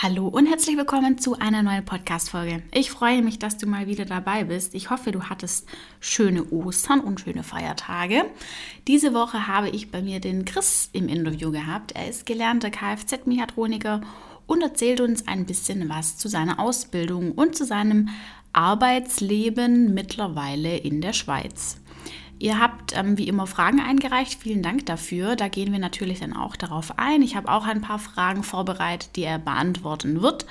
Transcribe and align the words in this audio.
Hallo 0.00 0.28
und 0.28 0.46
herzlich 0.46 0.76
willkommen 0.76 1.18
zu 1.18 1.40
einer 1.40 1.64
neuen 1.64 1.84
Podcast-Folge. 1.84 2.62
Ich 2.72 2.92
freue 2.92 3.20
mich, 3.20 3.40
dass 3.40 3.58
du 3.58 3.66
mal 3.66 3.88
wieder 3.88 4.04
dabei 4.04 4.44
bist. 4.44 4.76
Ich 4.76 4.90
hoffe, 4.90 5.10
du 5.10 5.24
hattest 5.24 5.66
schöne 5.98 6.44
Ostern 6.52 7.00
und 7.00 7.18
schöne 7.18 7.42
Feiertage. 7.42 8.24
Diese 8.86 9.12
Woche 9.12 9.48
habe 9.48 9.70
ich 9.70 9.90
bei 9.90 10.00
mir 10.00 10.20
den 10.20 10.44
Chris 10.44 10.88
im 10.92 11.08
Interview 11.08 11.50
gehabt. 11.50 11.96
Er 11.96 12.08
ist 12.08 12.26
gelernter 12.26 12.70
Kfz-Mechatroniker 12.70 14.02
und 14.46 14.62
erzählt 14.62 15.00
uns 15.00 15.26
ein 15.26 15.46
bisschen 15.46 15.88
was 15.88 16.16
zu 16.16 16.28
seiner 16.28 16.60
Ausbildung 16.60 17.32
und 17.32 17.56
zu 17.56 17.64
seinem 17.64 18.08
Arbeitsleben 18.52 19.94
mittlerweile 19.94 20.76
in 20.76 21.00
der 21.00 21.12
Schweiz. 21.12 21.77
Ihr 22.38 22.60
habt 22.60 22.96
ähm, 22.96 23.18
wie 23.18 23.26
immer 23.28 23.46
Fragen 23.46 23.80
eingereicht. 23.80 24.40
Vielen 24.40 24.62
Dank 24.62 24.86
dafür. 24.86 25.34
Da 25.34 25.48
gehen 25.48 25.72
wir 25.72 25.78
natürlich 25.78 26.20
dann 26.20 26.36
auch 26.36 26.54
darauf 26.56 26.98
ein. 26.98 27.22
Ich 27.22 27.34
habe 27.34 27.50
auch 27.50 27.66
ein 27.66 27.80
paar 27.80 27.98
Fragen 27.98 28.42
vorbereitet, 28.42 29.10
die 29.16 29.24
er 29.24 29.38
beantworten 29.38 30.22
wird. 30.22 30.46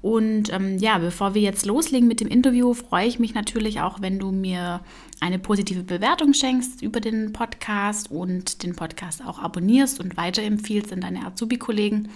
Und 0.00 0.52
ähm, 0.52 0.78
ja, 0.78 0.98
bevor 0.98 1.34
wir 1.34 1.42
jetzt 1.42 1.66
loslegen 1.66 2.06
mit 2.06 2.20
dem 2.20 2.28
Interview, 2.28 2.72
freue 2.72 3.08
ich 3.08 3.18
mich 3.18 3.34
natürlich 3.34 3.80
auch, 3.80 4.00
wenn 4.00 4.18
du 4.18 4.30
mir 4.30 4.80
eine 5.20 5.40
positive 5.40 5.82
Bewertung 5.82 6.34
schenkst 6.34 6.82
über 6.82 7.00
den 7.00 7.32
Podcast 7.32 8.10
und 8.10 8.62
den 8.62 8.76
Podcast 8.76 9.24
auch 9.26 9.40
abonnierst 9.40 9.98
und 9.98 10.16
weiterempfiehlst 10.16 10.92
an 10.92 11.00
deine 11.00 11.26
Azubi-Kollegen. 11.26 12.10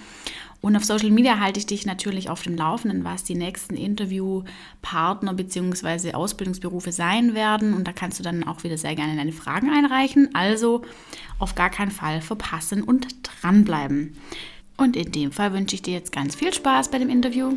Und 0.62 0.76
auf 0.76 0.84
Social 0.84 1.10
Media 1.10 1.40
halte 1.40 1.58
ich 1.58 1.66
dich 1.66 1.86
natürlich 1.86 2.30
auf 2.30 2.42
dem 2.42 2.56
Laufenden, 2.56 3.02
was 3.02 3.24
die 3.24 3.34
nächsten 3.34 3.74
Interviewpartner 3.74 5.34
bzw. 5.34 6.12
Ausbildungsberufe 6.12 6.92
sein 6.92 7.34
werden. 7.34 7.74
Und 7.74 7.88
da 7.88 7.92
kannst 7.92 8.20
du 8.20 8.22
dann 8.22 8.44
auch 8.44 8.62
wieder 8.62 8.78
sehr 8.78 8.94
gerne 8.94 9.16
deine 9.16 9.32
Fragen 9.32 9.70
einreichen. 9.70 10.30
Also 10.34 10.82
auf 11.40 11.56
gar 11.56 11.68
keinen 11.68 11.90
Fall 11.90 12.20
verpassen 12.20 12.84
und 12.84 13.08
dranbleiben. 13.24 14.16
Und 14.76 14.96
in 14.96 15.10
dem 15.10 15.32
Fall 15.32 15.52
wünsche 15.52 15.74
ich 15.74 15.82
dir 15.82 15.94
jetzt 15.94 16.12
ganz 16.12 16.36
viel 16.36 16.54
Spaß 16.54 16.92
bei 16.92 17.00
dem 17.00 17.08
Interview. 17.08 17.56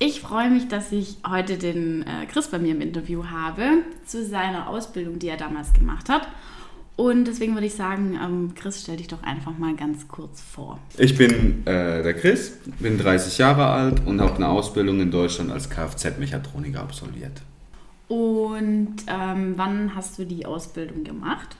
Ich 0.00 0.20
freue 0.20 0.50
mich, 0.50 0.66
dass 0.66 0.90
ich 0.90 1.18
heute 1.26 1.56
den 1.56 2.02
äh, 2.02 2.26
Chris 2.26 2.48
bei 2.48 2.58
mir 2.58 2.72
im 2.72 2.80
Interview 2.80 3.26
habe 3.30 3.84
zu 4.04 4.24
seiner 4.24 4.68
Ausbildung, 4.68 5.20
die 5.20 5.28
er 5.28 5.36
damals 5.36 5.72
gemacht 5.72 6.08
hat. 6.08 6.28
Und 6.96 7.26
deswegen 7.26 7.52
würde 7.54 7.66
ich 7.66 7.74
sagen, 7.74 8.18
ähm, 8.22 8.54
Chris, 8.54 8.82
stell 8.82 8.96
dich 8.96 9.08
doch 9.08 9.22
einfach 9.22 9.58
mal 9.58 9.76
ganz 9.76 10.08
kurz 10.08 10.40
vor. 10.40 10.78
Ich 10.96 11.16
bin 11.16 11.66
äh, 11.66 12.02
der 12.02 12.14
Chris, 12.14 12.52
bin 12.78 12.96
30 12.96 13.36
Jahre 13.36 13.66
alt 13.66 14.00
und 14.06 14.20
habe 14.22 14.36
eine 14.36 14.48
Ausbildung 14.48 15.00
in 15.00 15.10
Deutschland 15.10 15.52
als 15.52 15.68
Kfz-Mechatroniker 15.68 16.80
absolviert. 16.80 17.42
Und 18.08 18.94
ähm, 19.08 19.54
wann 19.56 19.94
hast 19.94 20.18
du 20.18 20.24
die 20.24 20.46
Ausbildung 20.46 21.04
gemacht? 21.04 21.56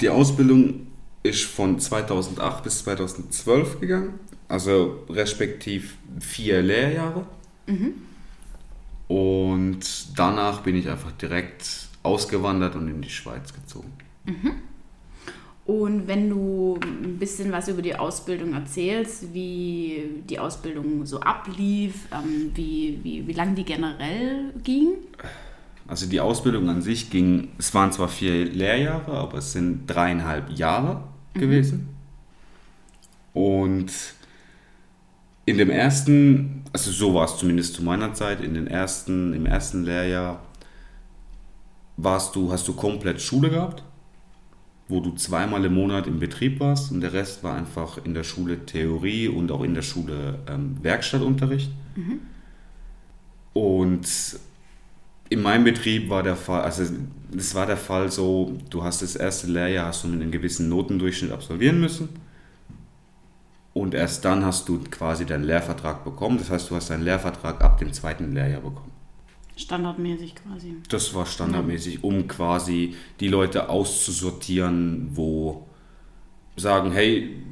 Die 0.00 0.08
Ausbildung 0.08 0.88
ist 1.22 1.44
von 1.44 1.78
2008 1.78 2.64
bis 2.64 2.78
2012 2.80 3.80
gegangen, 3.80 4.14
also 4.48 5.04
respektiv 5.08 5.96
vier 6.20 6.62
Lehrjahre. 6.62 7.26
Mhm. 7.66 7.94
Und 9.08 10.18
danach 10.18 10.62
bin 10.62 10.74
ich 10.74 10.88
einfach 10.88 11.12
direkt 11.12 11.88
ausgewandert 12.02 12.74
und 12.74 12.88
in 12.88 13.02
die 13.02 13.10
Schweiz 13.10 13.52
gezogen. 13.52 13.92
Mhm. 14.28 14.52
Und 15.66 16.06
wenn 16.06 16.30
du 16.30 16.78
ein 16.82 17.18
bisschen 17.18 17.52
was 17.52 17.68
über 17.68 17.82
die 17.82 17.94
Ausbildung 17.94 18.54
erzählst, 18.54 19.34
wie 19.34 20.22
die 20.28 20.38
Ausbildung 20.38 21.04
so 21.04 21.20
ablief, 21.20 22.08
ähm, 22.10 22.52
wie, 22.54 22.98
wie, 23.02 23.26
wie 23.26 23.32
lang 23.34 23.54
die 23.54 23.64
generell 23.64 24.54
ging? 24.62 24.94
Also 25.86 26.06
die 26.06 26.20
Ausbildung 26.20 26.70
an 26.70 26.80
sich 26.80 27.10
ging, 27.10 27.48
es 27.58 27.74
waren 27.74 27.92
zwar 27.92 28.08
vier 28.08 28.46
Lehrjahre, 28.46 29.12
aber 29.12 29.38
es 29.38 29.52
sind 29.52 29.86
dreieinhalb 29.86 30.50
Jahre 30.56 31.02
mhm. 31.34 31.40
gewesen. 31.40 31.88
Und 33.34 33.92
in 35.44 35.58
dem 35.58 35.68
ersten, 35.68 36.64
also 36.72 36.90
so 36.90 37.14
war 37.14 37.26
es 37.26 37.36
zumindest 37.36 37.74
zu 37.74 37.82
meiner 37.82 38.14
Zeit, 38.14 38.40
in 38.40 38.54
den 38.54 38.68
ersten, 38.68 39.34
im 39.34 39.44
ersten 39.44 39.84
Lehrjahr 39.84 40.42
warst 41.98 42.34
du, 42.36 42.50
hast 42.50 42.66
du 42.68 42.72
komplett 42.72 43.20
Schule 43.20 43.50
gehabt, 43.50 43.82
wo 44.88 45.00
du 45.00 45.12
zweimal 45.12 45.64
im 45.64 45.74
Monat 45.74 46.06
im 46.06 46.18
Betrieb 46.18 46.60
warst 46.60 46.90
und 46.90 47.02
der 47.02 47.12
Rest 47.12 47.44
war 47.44 47.54
einfach 47.54 47.98
in 48.04 48.14
der 48.14 48.24
Schule 48.24 48.64
Theorie 48.64 49.28
und 49.28 49.52
auch 49.52 49.62
in 49.62 49.74
der 49.74 49.82
Schule 49.82 50.38
ähm, 50.48 50.78
Werkstattunterricht. 50.82 51.70
Mhm. 51.94 52.20
Und 53.52 54.08
in 55.28 55.42
meinem 55.42 55.64
Betrieb 55.64 56.08
war 56.08 56.22
der 56.22 56.36
Fall, 56.36 56.62
also 56.62 56.84
es 57.36 57.54
war 57.54 57.66
der 57.66 57.76
Fall 57.76 58.10
so, 58.10 58.56
du 58.70 58.82
hast 58.82 59.02
das 59.02 59.14
erste 59.14 59.46
Lehrjahr 59.48 59.88
hast 59.88 60.04
du 60.04 60.08
mit 60.08 60.22
einem 60.22 60.30
gewissen 60.30 60.70
Notendurchschnitt 60.70 61.32
absolvieren 61.32 61.80
müssen 61.80 62.08
und 63.74 63.94
erst 63.94 64.24
dann 64.24 64.44
hast 64.44 64.68
du 64.68 64.80
quasi 64.90 65.26
deinen 65.26 65.44
Lehrvertrag 65.44 66.02
bekommen. 66.02 66.38
Das 66.38 66.50
heißt, 66.50 66.70
du 66.70 66.76
hast 66.76 66.90
deinen 66.90 67.04
Lehrvertrag 67.04 67.62
ab 67.62 67.78
dem 67.78 67.92
zweiten 67.92 68.32
Lehrjahr 68.32 68.62
bekommen. 68.62 68.87
Standardmäßig 69.58 70.36
quasi. 70.36 70.76
Das 70.88 71.12
war 71.14 71.26
standardmäßig, 71.26 72.04
um 72.04 72.28
quasi 72.28 72.94
die 73.18 73.26
Leute 73.26 73.68
auszusortieren, 73.68 75.08
wo 75.14 75.66
sagen, 76.54 76.92
hey, 76.92 77.42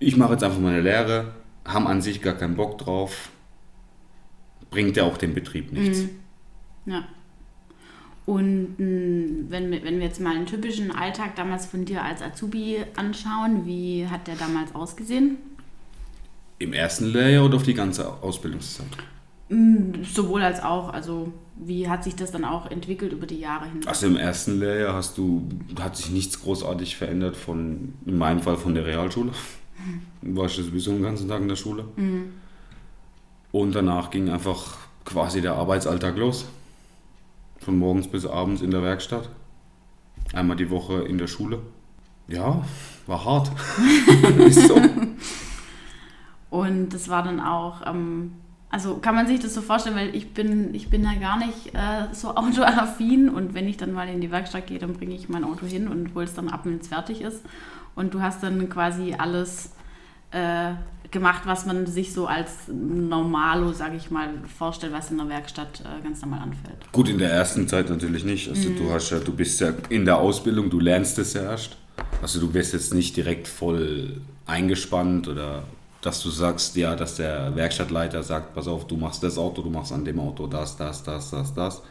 ich 0.00 0.16
mache 0.16 0.32
jetzt 0.32 0.42
einfach 0.42 0.58
meine 0.58 0.80
Lehre, 0.80 1.32
haben 1.64 1.86
an 1.86 2.02
sich 2.02 2.20
gar 2.20 2.34
keinen 2.34 2.56
Bock 2.56 2.76
drauf, 2.78 3.30
bringt 4.70 4.96
ja 4.96 5.04
auch 5.04 5.16
dem 5.16 5.32
Betrieb 5.32 5.72
nichts. 5.72 6.00
Mhm. 6.00 6.10
Ja. 6.86 7.04
Und 8.26 8.74
wenn, 8.78 9.70
wenn 9.70 9.98
wir 10.00 10.06
jetzt 10.06 10.20
mal 10.20 10.34
einen 10.34 10.46
typischen 10.46 10.90
Alltag 10.90 11.36
damals 11.36 11.66
von 11.66 11.84
dir 11.84 12.02
als 12.02 12.20
Azubi 12.20 12.78
anschauen, 12.96 13.64
wie 13.64 14.08
hat 14.08 14.26
der 14.26 14.34
damals 14.34 14.74
ausgesehen? 14.74 15.38
Im 16.58 16.72
ersten 16.72 17.06
Lehrjahr 17.12 17.44
oder 17.44 17.56
auf 17.56 17.62
die 17.62 17.74
ganze 17.74 18.12
Ausbildungszeit? 18.22 18.86
Mm, 19.52 20.02
sowohl 20.02 20.42
als 20.42 20.62
auch. 20.62 20.92
Also 20.92 21.32
wie 21.56 21.88
hat 21.88 22.04
sich 22.04 22.16
das 22.16 22.30
dann 22.30 22.44
auch 22.44 22.70
entwickelt 22.70 23.12
über 23.12 23.26
die 23.26 23.38
Jahre 23.38 23.66
hin? 23.66 23.80
Also 23.86 24.06
im 24.06 24.16
ersten 24.16 24.58
Lehrjahr 24.58 24.94
hast 24.94 25.18
du, 25.18 25.46
hat 25.78 25.96
sich 25.96 26.10
nichts 26.10 26.40
großartig 26.40 26.96
verändert 26.96 27.36
von, 27.36 27.92
in 28.06 28.16
meinem 28.16 28.40
Fall 28.40 28.56
von 28.56 28.74
der 28.74 28.86
Realschule. 28.86 29.32
Mhm. 30.22 30.36
Warst 30.36 30.56
du 30.56 30.62
sowieso 30.62 30.92
den 30.92 31.02
ganzen 31.02 31.28
Tag 31.28 31.42
in 31.42 31.48
der 31.48 31.56
Schule. 31.56 31.84
Mhm. 31.96 32.32
Und 33.50 33.74
danach 33.74 34.10
ging 34.10 34.30
einfach 34.30 34.78
quasi 35.04 35.42
der 35.42 35.54
Arbeitsalltag 35.56 36.16
los. 36.16 36.46
Von 37.60 37.78
morgens 37.78 38.08
bis 38.08 38.24
abends 38.24 38.62
in 38.62 38.70
der 38.70 38.82
Werkstatt. 38.82 39.28
Einmal 40.32 40.56
die 40.56 40.70
Woche 40.70 41.02
in 41.02 41.18
der 41.18 41.26
Schule. 41.26 41.58
Ja, 42.26 42.64
war 43.06 43.24
hart. 43.24 43.50
Ist 44.38 44.68
so. 44.68 44.80
Und 46.48 46.90
das 46.90 47.08
war 47.08 47.22
dann 47.22 47.40
auch, 47.40 47.86
ähm, 47.86 48.32
also 48.72 48.96
kann 48.96 49.14
man 49.14 49.26
sich 49.26 49.38
das 49.38 49.52
so 49.52 49.60
vorstellen, 49.60 49.94
weil 49.94 50.16
ich 50.16 50.32
bin, 50.32 50.74
ich 50.74 50.88
bin 50.88 51.04
ja 51.04 51.12
gar 51.20 51.36
nicht 51.38 51.74
äh, 51.74 52.12
so 52.12 52.28
autoaffin 52.36 53.28
und 53.28 53.54
wenn 53.54 53.68
ich 53.68 53.76
dann 53.76 53.92
mal 53.92 54.08
in 54.08 54.20
die 54.22 54.30
Werkstatt 54.30 54.66
gehe, 54.66 54.78
dann 54.78 54.94
bringe 54.94 55.14
ich 55.14 55.28
mein 55.28 55.44
Auto 55.44 55.66
hin 55.66 55.88
und 55.88 56.14
hole 56.14 56.24
es 56.24 56.34
dann 56.34 56.48
ab, 56.48 56.62
wenn 56.64 56.78
es 56.78 56.88
fertig 56.88 57.20
ist. 57.20 57.42
Und 57.94 58.14
du 58.14 58.22
hast 58.22 58.42
dann 58.42 58.70
quasi 58.70 59.14
alles 59.16 59.72
äh, 60.30 60.72
gemacht, 61.10 61.42
was 61.44 61.66
man 61.66 61.86
sich 61.86 62.14
so 62.14 62.26
als 62.26 62.68
Normalo, 62.68 63.72
sage 63.72 63.96
ich 63.96 64.10
mal, 64.10 64.30
vorstellt, 64.56 64.94
was 64.94 65.10
in 65.10 65.18
der 65.18 65.28
Werkstatt 65.28 65.82
äh, 65.82 66.02
ganz 66.02 66.22
normal 66.22 66.40
anfällt. 66.40 66.90
Gut, 66.92 67.10
in 67.10 67.18
der 67.18 67.30
ersten 67.30 67.68
Zeit 67.68 67.90
natürlich 67.90 68.24
nicht. 68.24 68.48
Also 68.48 68.70
mhm. 68.70 68.76
du 68.76 68.90
hast 68.90 69.10
ja, 69.10 69.18
du 69.18 69.34
bist 69.34 69.60
ja 69.60 69.74
in 69.90 70.06
der 70.06 70.16
Ausbildung, 70.16 70.70
du 70.70 70.80
lernst 70.80 71.18
es 71.18 71.34
ja 71.34 71.42
erst. 71.42 71.76
Also 72.22 72.40
du 72.40 72.54
wirst 72.54 72.72
jetzt 72.72 72.94
nicht 72.94 73.14
direkt 73.18 73.48
voll 73.48 74.22
eingespannt 74.46 75.28
oder 75.28 75.64
dass 76.02 76.22
du 76.22 76.28
sagst, 76.28 76.76
ja, 76.76 76.94
dass 76.94 77.16
der 77.16 77.56
Werkstattleiter 77.56 78.22
sagt, 78.22 78.54
pass 78.54 78.68
auf, 78.68 78.86
du 78.86 78.96
machst 78.96 79.22
das 79.22 79.38
Auto, 79.38 79.62
du 79.62 79.70
machst 79.70 79.92
an 79.92 80.04
dem 80.04 80.20
Auto 80.20 80.46
das, 80.46 80.76
das, 80.76 81.02
das, 81.02 81.30
das, 81.30 81.54
das. 81.54 81.82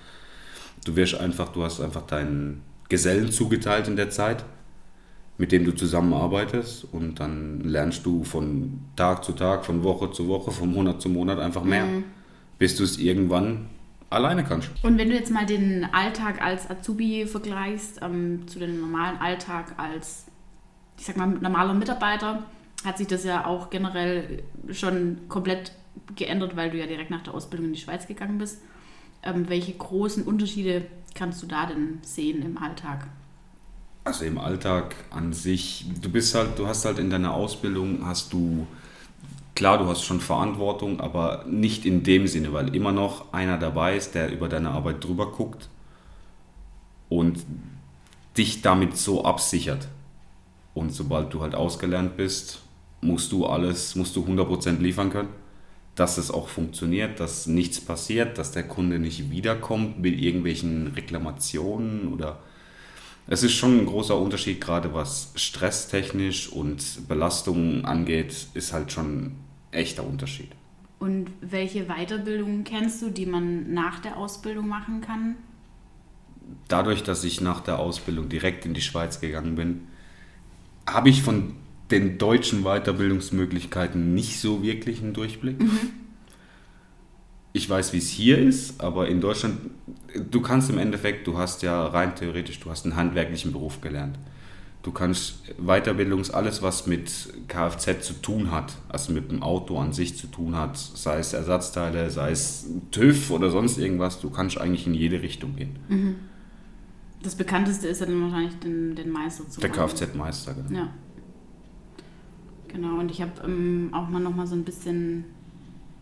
Du 0.86 0.96
wirst 0.96 1.16
einfach, 1.16 1.50
du 1.50 1.64
hast 1.64 1.82
einfach 1.82 2.04
deinen 2.04 2.62
Gesellen 2.90 3.32
zugeteilt 3.32 3.88
in 3.88 3.96
der 3.96 4.10
Zeit 4.10 4.44
mit 5.42 5.52
dem 5.52 5.66
du 5.66 5.72
zusammenarbeitest 5.72 6.86
und 6.92 7.20
dann 7.20 7.62
lernst 7.62 8.06
du 8.06 8.24
von 8.24 8.80
Tag 8.96 9.24
zu 9.24 9.32
Tag, 9.32 9.66
von 9.66 9.84
Woche 9.84 10.12
zu 10.12 10.28
Woche, 10.28 10.52
von 10.52 10.72
Monat 10.72 11.02
zu 11.02 11.10
Monat 11.10 11.40
einfach 11.40 11.64
mehr, 11.64 11.86
mhm. 11.86 12.04
bis 12.60 12.76
du 12.76 12.84
es 12.84 13.00
irgendwann 13.00 13.66
alleine 14.12 14.44
kannst. 14.44 14.70
Und 14.84 15.00
wenn 15.00 15.10
du 15.10 15.16
jetzt 15.16 15.32
mal 15.32 15.48
den 15.48 15.88
Alltag 15.92 16.44
als 16.44 16.70
Azubi 16.70 17.26
vergleichst 17.26 18.02
ähm, 18.04 18.48
zu 18.48 18.60
dem 18.60 18.80
normalen 18.80 19.18
Alltag 19.18 19.74
als, 19.78 20.28
ich 21.00 21.06
sag 21.06 21.18
mal, 21.18 21.28
normaler 21.28 21.74
Mitarbeiter, 21.74 22.44
hat 22.84 22.98
sich 22.98 23.08
das 23.08 23.24
ja 23.24 23.46
auch 23.46 23.70
generell 23.70 24.44
schon 24.72 25.20
komplett 25.30 25.74
geändert, 26.16 26.56
weil 26.56 26.72
du 26.72 26.78
ja 26.78 26.88
direkt 26.88 27.12
nach 27.12 27.22
der 27.22 27.34
Ausbildung 27.34 27.68
in 27.68 27.74
die 27.74 27.80
Schweiz 27.80 28.08
gegangen 28.08 28.38
bist. 28.38 28.60
Ähm, 29.24 29.50
welche 29.50 29.74
großen 29.74 30.24
Unterschiede 30.24 30.86
kannst 31.14 31.44
du 31.44 31.48
da 31.48 31.66
denn 31.68 32.00
sehen 32.02 32.42
im 32.42 32.58
Alltag? 32.58 33.08
Also 34.04 34.26
im 34.26 34.40
Alltag 34.40 34.96
an 35.12 35.32
sich, 35.32 35.86
du 36.02 36.10
bist 36.10 36.34
halt, 36.34 36.58
du 36.58 36.68
hast 36.68 36.86
halt 36.86 36.98
in 36.98 37.12
deiner 37.12 37.34
Ausbildung, 37.36 38.04
hast 38.04 38.34
du, 38.34 38.66
klar, 39.54 39.78
du 39.78 39.86
hast 39.86 40.04
schon 40.04 40.20
Verantwortung, 40.20 41.00
aber 41.00 41.46
nicht 41.48 41.86
in 41.86 42.02
dem 42.02 42.26
Sinne, 42.26 42.52
weil 42.52 42.76
immer 42.76 42.92
noch 42.92 43.32
einer 43.32 43.60
dabei 43.60 43.96
ist, 43.96 44.16
der 44.16 44.32
über 44.32 44.50
deine 44.50 44.72
Arbeit 44.72 45.04
drüber 45.04 45.32
guckt 45.32 45.70
und 47.10 47.46
dich 48.38 48.64
damit 48.64 48.98
so 48.98 49.24
absichert. 49.24 49.88
Und 50.74 50.94
sobald 50.94 51.32
du 51.34 51.42
halt 51.42 51.54
ausgelernt 51.54 52.18
bist, 52.18 52.62
musst 53.02 53.32
du 53.32 53.46
alles, 53.46 53.96
musst 53.96 54.16
du 54.16 54.24
100% 54.24 54.80
liefern 54.80 55.10
können, 55.10 55.30
dass 55.96 56.18
es 56.18 56.32
auch 56.32 56.48
funktioniert, 56.48 57.20
dass 57.20 57.48
nichts 57.48 57.82
passiert, 57.82 58.38
dass 58.38 58.52
der 58.52 58.64
Kunde 58.64 59.00
nicht 59.00 59.32
wiederkommt 59.32 60.00
mit 60.00 60.20
irgendwelchen 60.20 60.88
Reklamationen 60.88 62.14
oder 62.14 62.40
es 63.28 63.44
ist 63.44 63.54
schon 63.54 63.80
ein 63.80 63.86
großer 63.86 64.18
Unterschied, 64.18 64.62
gerade 64.62 64.94
was 64.94 65.32
stresstechnisch 65.36 66.50
und 66.52 67.08
Belastungen 67.08 67.86
angeht, 67.86 68.48
ist 68.54 68.74
halt 68.74 68.92
schon 68.92 69.06
ein 69.06 69.36
echter 69.72 70.06
Unterschied. 70.06 70.50
Und 71.00 71.32
welche 71.42 71.86
Weiterbildungen 71.86 72.64
kennst 72.64 73.02
du, 73.02 73.10
die 73.10 73.26
man 73.26 73.74
nach 73.74 74.00
der 74.00 74.18
Ausbildung 74.18 74.68
machen 74.68 75.02
kann? 75.02 75.36
Dadurch, 76.68 77.04
dass 77.04 77.24
ich 77.24 77.42
nach 77.42 77.62
der 77.62 77.80
Ausbildung 77.80 78.30
direkt 78.30 78.66
in 78.66 78.74
die 78.74 78.82
Schweiz 78.82 79.20
gegangen 79.20 79.56
bin, 79.56 79.88
habe 80.88 81.10
ich 81.10 81.24
von 81.24 81.56
den 81.92 82.18
deutschen 82.18 82.64
Weiterbildungsmöglichkeiten 82.64 84.14
nicht 84.14 84.40
so 84.40 84.64
wirklich 84.64 85.02
einen 85.02 85.14
Durchblick. 85.14 85.60
Mhm. 85.60 85.80
Ich 87.54 87.70
weiß, 87.70 87.92
wie 87.92 87.98
es 87.98 88.10
hier 88.10 88.38
ist, 88.38 88.80
aber 88.80 89.10
in 89.10 89.20
Deutschland, 89.20 89.60
du 90.30 90.42
kannst 90.42 90.70
im 90.70 90.78
Endeffekt, 90.78 91.28
du 91.28 91.38
hast 91.38 91.64
ja 91.64 91.86
rein 91.88 92.16
theoretisch, 92.16 92.60
du 92.62 92.70
hast 92.70 92.86
einen 92.86 92.96
handwerklichen 92.96 93.52
Beruf 93.52 93.82
gelernt. 93.82 94.18
Du 94.84 94.92
kannst 94.92 95.44
Weiterbildungs, 95.60 96.32
alles 96.32 96.64
was 96.64 96.88
mit 96.88 97.12
Kfz 97.48 98.08
zu 98.08 98.14
tun 98.14 98.52
hat, 98.52 98.74
also 98.90 99.12
mit 99.14 99.30
dem 99.30 99.44
Auto 99.44 99.78
an 99.78 99.94
sich 99.94 100.18
zu 100.18 100.28
tun 100.28 100.56
hat, 100.56 100.78
sei 100.78 101.20
es 101.20 101.34
Ersatzteile, 101.34 102.10
sei 102.10 102.32
es 102.32 102.68
TÜV 102.90 103.30
oder 103.30 103.52
sonst 103.52 103.78
irgendwas, 103.78 104.20
du 104.20 104.32
kannst 104.32 104.58
eigentlich 104.60 104.88
in 104.88 104.96
jede 104.96 105.22
Richtung 105.22 105.56
gehen. 105.56 105.76
Mhm. 105.88 106.16
Das 107.22 107.36
bekannteste 107.36 107.88
ist 107.88 108.00
ja 108.00 108.08
dann 108.08 108.22
wahrscheinlich 108.24 108.58
den, 108.60 108.96
den 108.96 109.12
Meister 109.12 109.48
zu 109.48 109.60
Der 109.60 109.70
Kfz-Meister, 109.70 110.56
genau. 110.56 110.80
Ja. 110.80 110.90
Genau, 112.72 113.00
und 113.00 113.12
ich 113.12 113.22
habe 113.22 113.32
ähm, 113.44 113.90
auch 113.94 114.08
mal 114.08 114.20
noch 114.20 114.36
mal 114.36 114.48
so 114.48 114.56
ein 114.56 114.64
bisschen 114.64 115.26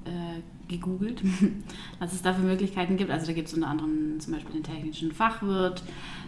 äh, 0.05 0.41
gegoogelt, 0.67 1.21
was 1.99 2.13
es 2.13 2.21
da 2.21 2.33
für 2.33 2.41
Möglichkeiten 2.41 2.95
gibt. 2.95 3.09
Also 3.11 3.27
da 3.27 3.33
gibt 3.33 3.47
es 3.47 3.53
unter 3.53 3.67
anderem 3.67 4.19
zum 4.19 4.33
Beispiel 4.33 4.53
den 4.53 4.63
technischen 4.63 5.11
Fachwirt. 5.11 5.83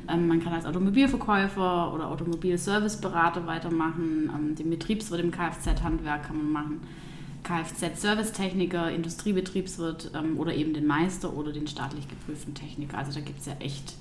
Ähm, 0.10 0.28
man 0.28 0.44
kann 0.44 0.54
als 0.54 0.66
Automobilverkäufer 0.66 1.94
oder 1.94 2.10
Automobilserviceberater 2.10 3.46
weitermachen. 3.46 4.32
Ähm, 4.36 4.56
den 4.56 4.70
Betriebswirt 4.70 5.22
im 5.22 5.32
Kfz-Handwerk 5.32 6.24
kann 6.24 6.38
man 6.38 6.52
machen. 6.52 6.82
Kfz-Servicetechniker, 7.44 8.92
Industriebetriebswirt 8.92 10.12
ähm, 10.16 10.38
oder 10.38 10.54
eben 10.54 10.74
den 10.74 10.86
Meister 10.86 11.34
oder 11.34 11.52
den 11.52 11.68
staatlich 11.68 12.08
geprüften 12.08 12.54
Techniker. 12.54 12.98
Also 12.98 13.14
da 13.14 13.20
gibt 13.20 13.40
es 13.40 13.46
ja 13.46 13.54
echt 13.60 13.96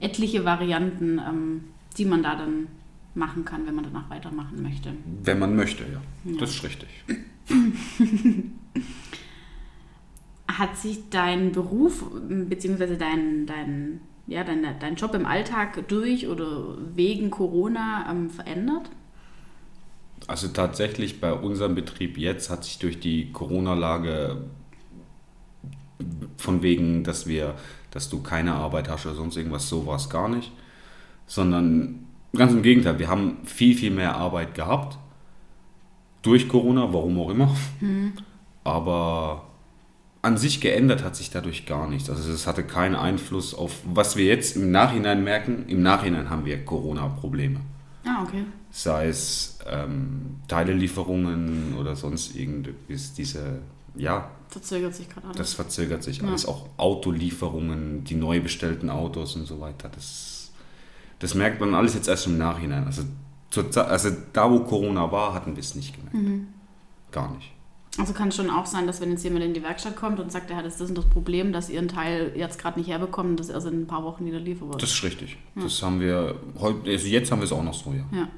etliche 0.00 0.44
Varianten, 0.44 1.18
ähm, 1.18 1.64
die 1.96 2.04
man 2.04 2.22
da 2.22 2.36
dann 2.36 2.68
machen 3.16 3.44
kann, 3.44 3.66
wenn 3.66 3.74
man 3.74 3.84
danach 3.84 4.08
weitermachen 4.10 4.62
möchte. 4.62 4.92
Wenn 5.22 5.38
man 5.38 5.56
möchte, 5.56 5.84
ja. 5.84 6.00
ja. 6.24 6.38
Das 6.38 6.50
ist 6.50 6.62
richtig. 6.64 6.88
Hat 10.48 10.76
sich 10.76 11.08
dein 11.10 11.52
Beruf 11.52 12.04
bzw. 12.28 12.96
Dein, 12.96 13.46
dein, 13.46 14.00
ja, 14.26 14.44
dein, 14.44 14.64
dein 14.78 14.96
Job 14.96 15.14
im 15.14 15.26
Alltag 15.26 15.88
durch 15.88 16.28
oder 16.28 16.76
wegen 16.94 17.30
Corona 17.30 18.06
ähm, 18.10 18.30
verändert? 18.30 18.90
Also 20.26 20.48
tatsächlich 20.48 21.20
bei 21.20 21.32
unserem 21.32 21.74
Betrieb 21.74 22.18
jetzt 22.18 22.50
hat 22.50 22.64
sich 22.64 22.78
durch 22.78 23.00
die 23.00 23.32
Corona-Lage 23.32 24.44
von 26.36 26.62
wegen, 26.62 27.04
dass 27.04 27.26
wir, 27.26 27.54
dass 27.90 28.08
du 28.08 28.22
keine 28.22 28.54
Arbeit 28.54 28.88
hast 28.88 29.06
oder 29.06 29.14
sonst 29.14 29.36
irgendwas, 29.36 29.68
so 29.68 29.86
war 29.86 29.96
es 29.96 30.10
gar 30.10 30.28
nicht. 30.28 30.52
Sondern 31.26 32.06
ganz 32.36 32.52
im 32.52 32.62
Gegenteil, 32.62 32.98
wir 32.98 33.08
haben 33.08 33.38
viel, 33.44 33.76
viel 33.76 33.90
mehr 33.90 34.16
Arbeit 34.16 34.54
gehabt. 34.54 34.98
Durch 36.22 36.48
Corona, 36.48 36.92
warum 36.92 37.18
auch 37.20 37.30
immer. 37.30 37.54
Mhm. 37.80 38.12
Aber 38.64 39.46
an 40.22 40.36
sich 40.36 40.60
geändert 40.60 41.04
hat 41.04 41.14
sich 41.14 41.30
dadurch 41.30 41.66
gar 41.66 41.88
nichts. 41.88 42.10
Also 42.10 42.32
es 42.32 42.48
hatte 42.48 42.64
keinen 42.64 42.96
Einfluss 42.96 43.54
auf, 43.54 43.80
was 43.84 44.16
wir 44.16 44.24
jetzt 44.24 44.56
im 44.56 44.72
Nachhinein 44.72 45.22
merken. 45.22 45.66
Im 45.68 45.82
Nachhinein 45.82 46.30
haben 46.30 46.44
wir 46.44 46.64
Corona-Probleme. 46.64 47.60
Ah, 48.04 48.24
okay. 48.24 48.44
Sei 48.70 49.06
es 49.06 49.58
ähm, 49.70 50.36
Teilelieferungen 50.48 51.74
oder 51.78 51.94
sonst 51.94 52.34
irgendwas, 52.34 53.14
diese, 53.14 53.60
ja. 53.94 54.30
Verzögert 54.48 54.94
sich 54.94 55.08
gerade 55.08 55.26
alles. 55.26 55.36
Das 55.36 55.54
verzögert 55.54 56.02
sich 56.02 56.18
ja. 56.18 56.28
alles. 56.28 56.46
Auch 56.46 56.68
Autolieferungen, 56.76 58.04
die 58.04 58.14
neu 58.14 58.40
bestellten 58.40 58.90
Autos 58.90 59.36
und 59.36 59.46
so 59.46 59.60
weiter. 59.60 59.88
Das, 59.94 60.35
das 61.18 61.34
merkt 61.34 61.60
man 61.60 61.74
alles 61.74 61.94
jetzt 61.94 62.08
erst 62.08 62.26
im 62.26 62.38
Nachhinein. 62.38 62.84
Also, 62.84 63.02
zur, 63.50 63.88
also 63.88 64.10
da, 64.32 64.50
wo 64.50 64.60
Corona 64.60 65.10
war, 65.10 65.34
hatten 65.34 65.56
wir 65.56 65.60
es 65.60 65.74
nicht 65.74 65.94
gemerkt. 65.94 66.14
Mhm. 66.14 66.48
Gar 67.12 67.34
nicht. 67.34 67.52
Also 67.98 68.12
kann 68.12 68.28
es 68.28 68.36
schon 68.36 68.50
auch 68.50 68.66
sein, 68.66 68.86
dass 68.86 69.00
wenn 69.00 69.10
jetzt 69.10 69.24
jemand 69.24 69.44
in 69.44 69.54
die 69.54 69.62
Werkstatt 69.62 69.96
kommt 69.96 70.20
und 70.20 70.30
sagt, 70.30 70.50
er 70.50 70.56
hat 70.56 70.64
jetzt 70.64 70.80
das 70.80 70.90
und 70.90 70.98
das 70.98 71.06
Problem, 71.06 71.52
dass 71.52 71.70
ihr 71.70 71.78
einen 71.78 71.88
Teil 71.88 72.32
jetzt 72.34 72.58
gerade 72.58 72.78
nicht 72.78 72.90
herbekommt 72.90 73.30
und 73.30 73.40
das 73.40 73.48
erst 73.48 73.66
in 73.66 73.82
ein 73.82 73.86
paar 73.86 74.04
Wochen 74.04 74.26
wieder 74.26 74.38
liefert 74.38 74.68
wird. 74.68 74.82
Das 74.82 74.90
ist 74.90 75.02
richtig. 75.02 75.38
Ja. 75.54 75.62
Das 75.62 75.82
haben 75.82 76.00
wir 76.00 76.34
heute, 76.58 76.90
also 76.90 77.06
jetzt 77.06 77.32
haben 77.32 77.38
wir 77.38 77.44
es 77.44 77.52
auch 77.52 77.62
noch 77.62 77.72
so, 77.72 77.92
ja. 77.92 78.04
ja. 78.12 78.28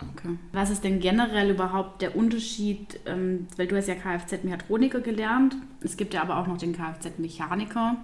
Okay. 0.00 0.36
Was 0.52 0.70
ist 0.70 0.84
denn 0.84 1.00
generell 1.00 1.50
überhaupt 1.50 2.02
der 2.02 2.14
Unterschied, 2.14 3.00
ähm, 3.06 3.48
weil 3.56 3.66
du 3.66 3.76
hast 3.76 3.88
ja 3.88 3.96
Kfz-Mechatroniker 3.96 5.00
gelernt, 5.00 5.56
es 5.80 5.96
gibt 5.96 6.14
ja 6.14 6.22
aber 6.22 6.38
auch 6.38 6.46
noch 6.46 6.58
den 6.58 6.72
Kfz-Mechaniker. 6.72 7.96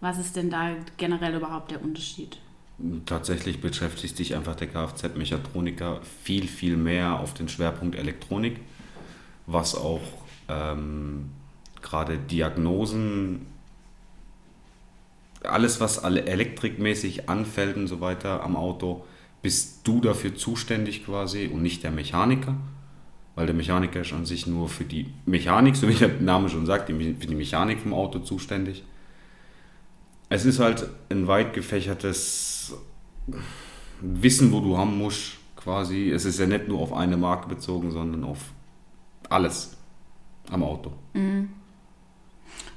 Was 0.00 0.18
ist 0.18 0.36
denn 0.36 0.48
da 0.48 0.70
generell 0.96 1.34
überhaupt 1.34 1.72
der 1.72 1.82
Unterschied? 1.82 2.38
Tatsächlich 3.04 3.60
beschäftigt 3.60 4.16
sich 4.16 4.34
einfach 4.34 4.56
der 4.56 4.68
Kfz-Mechatroniker 4.68 6.00
viel, 6.24 6.48
viel 6.48 6.76
mehr 6.76 7.20
auf 7.20 7.34
den 7.34 7.48
Schwerpunkt 7.48 7.96
Elektronik, 7.96 8.56
was 9.46 9.74
auch 9.74 10.00
ähm, 10.48 11.30
gerade 11.82 12.18
Diagnosen, 12.18 13.46
alles, 15.42 15.80
was 15.80 15.98
elektrikmäßig 15.98 17.28
anfällt 17.28 17.76
und 17.76 17.86
so 17.86 18.00
weiter 18.00 18.42
am 18.42 18.56
Auto, 18.56 19.04
bist 19.42 19.80
du 19.84 20.00
dafür 20.00 20.34
zuständig 20.34 21.04
quasi 21.04 21.46
und 21.46 21.62
nicht 21.62 21.82
der 21.82 21.90
Mechaniker. 21.90 22.56
Weil 23.36 23.46
der 23.46 23.54
Mechaniker 23.54 24.00
ist 24.00 24.12
an 24.12 24.26
sich 24.26 24.46
nur 24.46 24.68
für 24.68 24.84
die 24.84 25.06
Mechanik, 25.24 25.76
so 25.76 25.88
wie 25.88 25.94
der 25.94 26.20
Name 26.20 26.48
schon 26.50 26.66
sagt, 26.66 26.88
für 26.88 26.94
die 26.94 27.34
Mechanik 27.34 27.80
vom 27.80 27.94
Auto 27.94 28.18
zuständig. 28.18 28.82
Es 30.30 30.44
ist 30.44 30.60
halt 30.60 30.88
ein 31.10 31.26
weit 31.26 31.52
gefächertes 31.52 32.72
Wissen, 34.00 34.52
wo 34.52 34.60
du 34.60 34.78
haben 34.78 34.96
musst, 34.96 35.32
quasi. 35.56 36.10
Es 36.10 36.24
ist 36.24 36.38
ja 36.38 36.46
nicht 36.46 36.68
nur 36.68 36.80
auf 36.80 36.92
eine 36.92 37.16
Marke 37.16 37.48
bezogen, 37.48 37.90
sondern 37.90 38.24
auf 38.24 38.38
alles 39.28 39.76
am 40.50 40.62
Auto. 40.62 40.92
Mhm. 41.12 41.50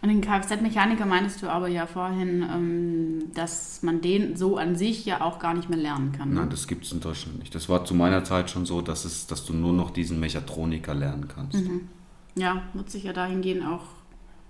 Und 0.02 0.10
den 0.10 0.22
Kfz-Mechaniker 0.22 1.06
meintest 1.06 1.42
du 1.42 1.48
aber 1.48 1.68
ja 1.70 1.86
vorhin, 1.86 2.44
ähm, 2.44 3.32
dass 3.34 3.84
man 3.84 4.02
den 4.02 4.36
so 4.36 4.58
an 4.58 4.76
sich 4.76 5.06
ja 5.06 5.22
auch 5.22 5.40
gar 5.40 5.54
nicht 5.54 5.70
mehr 5.70 5.80
lernen 5.80 6.12
kann. 6.12 6.30
Ne? 6.30 6.42
Nein, 6.42 6.50
das 6.50 6.68
gibt 6.68 6.86
es 6.86 6.92
in 6.92 7.00
Deutschland 7.00 7.40
nicht. 7.40 7.56
Das 7.56 7.70
war 7.70 7.86
zu 7.86 7.94
meiner 7.94 8.24
Zeit 8.24 8.50
schon 8.50 8.66
so, 8.66 8.82
dass, 8.82 9.06
es, 9.06 9.28
dass 9.28 9.46
du 9.46 9.54
nur 9.54 9.74
noch 9.74 9.92
diesen 9.92 10.20
Mechatroniker 10.20 10.94
lernen 10.94 11.30
kannst. 11.30 11.60
Mhm. 11.60 11.88
Ja, 12.36 12.64
wird 12.74 12.90
sich 12.90 13.04
ja 13.04 13.14
dahingehend 13.14 13.66
auch 13.66 13.84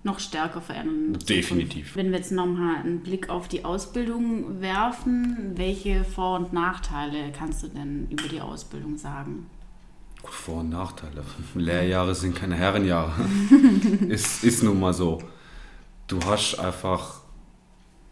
noch 0.04 0.20
stärker 0.20 0.62
verändern. 0.62 1.18
Definitiv. 1.28 1.96
Wenn 1.96 2.12
wir 2.12 2.18
jetzt 2.18 2.32
nochmal 2.32 2.78
einen 2.78 3.00
Blick 3.00 3.30
auf 3.30 3.48
die 3.48 3.64
Ausbildung 3.64 4.62
werfen, 4.62 5.54
welche 5.56 6.04
Vor- 6.04 6.38
und 6.38 6.54
Nachteile 6.54 7.32
kannst 7.32 7.64
du 7.64 7.68
denn 7.70 8.08
über 8.10 8.28
die 8.28 8.42
Ausbildung 8.42 8.98
sagen? 8.98 9.46
Vor- 10.24 10.60
und 10.60 10.70
Nachteile. 10.70 11.24
Lehrjahre 11.56 12.16
sind 12.16 12.36
keine 12.36 12.56
Herrenjahre. 12.56 13.14
ist, 14.10 14.44
ist 14.44 14.64
nun 14.64 14.80
mal 14.80 14.94
so. 14.94 15.20
Du 16.08 16.20
hast 16.26 16.60
einfach. 16.60 17.22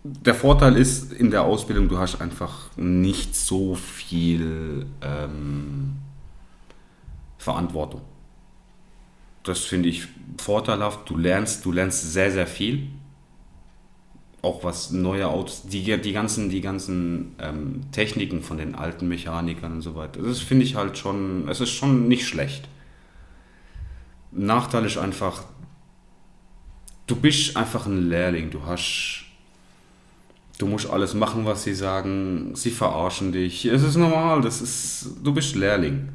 Der 0.03 0.33
Vorteil 0.33 0.77
ist 0.77 1.13
in 1.13 1.29
der 1.29 1.43
Ausbildung, 1.43 1.87
du 1.87 1.99
hast 1.99 2.19
einfach 2.21 2.75
nicht 2.75 3.35
so 3.35 3.75
viel 3.75 4.87
ähm, 5.01 5.97
Verantwortung. 7.37 8.01
Das 9.43 9.59
finde 9.59 9.89
ich 9.89 10.07
vorteilhaft. 10.37 11.09
Du 11.09 11.17
lernst, 11.17 11.65
du 11.65 11.71
lernst 11.71 12.13
sehr, 12.13 12.31
sehr 12.31 12.47
viel 12.47 12.87
auch 14.41 14.63
was 14.63 14.91
neue 14.91 15.27
Autos, 15.27 15.63
die, 15.63 15.97
die 16.01 16.13
ganzen, 16.13 16.49
die 16.49 16.61
ganzen 16.61 17.35
ähm, 17.39 17.81
Techniken 17.91 18.41
von 18.41 18.57
den 18.57 18.75
alten 18.75 19.07
Mechanikern 19.07 19.73
und 19.73 19.81
so 19.81 19.95
weiter. 19.95 20.21
Das 20.21 20.39
finde 20.39 20.65
ich 20.65 20.75
halt 20.75 20.97
schon, 20.97 21.47
es 21.47 21.61
ist 21.61 21.69
schon 21.69 22.07
nicht 22.07 22.27
schlecht. 22.27 22.67
Nachteil 24.31 24.85
ist 24.85 24.97
einfach, 24.97 25.43
du 27.05 27.15
bist 27.15 27.55
einfach 27.55 27.85
ein 27.85 28.09
Lehrling, 28.09 28.49
du 28.49 28.65
hast, 28.65 29.25
du 30.57 30.65
musst 30.65 30.89
alles 30.89 31.13
machen, 31.13 31.45
was 31.45 31.63
sie 31.63 31.75
sagen, 31.75 32.55
sie 32.55 32.71
verarschen 32.71 33.31
dich. 33.31 33.65
Es 33.65 33.83
ist 33.83 33.95
normal, 33.95 34.41
das 34.41 34.61
ist, 34.61 35.17
du 35.23 35.33
bist 35.33 35.55
Lehrling. 35.55 36.09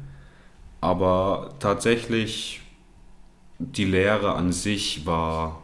Aber 0.81 1.55
tatsächlich, 1.59 2.61
die 3.59 3.85
Lehre 3.85 4.33
an 4.35 4.51
sich 4.51 5.05
war 5.05 5.61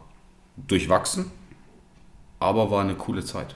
durchwachsen 0.56 1.30
aber 2.40 2.70
war 2.70 2.82
eine 2.82 2.94
coole 2.94 3.24
Zeit. 3.24 3.54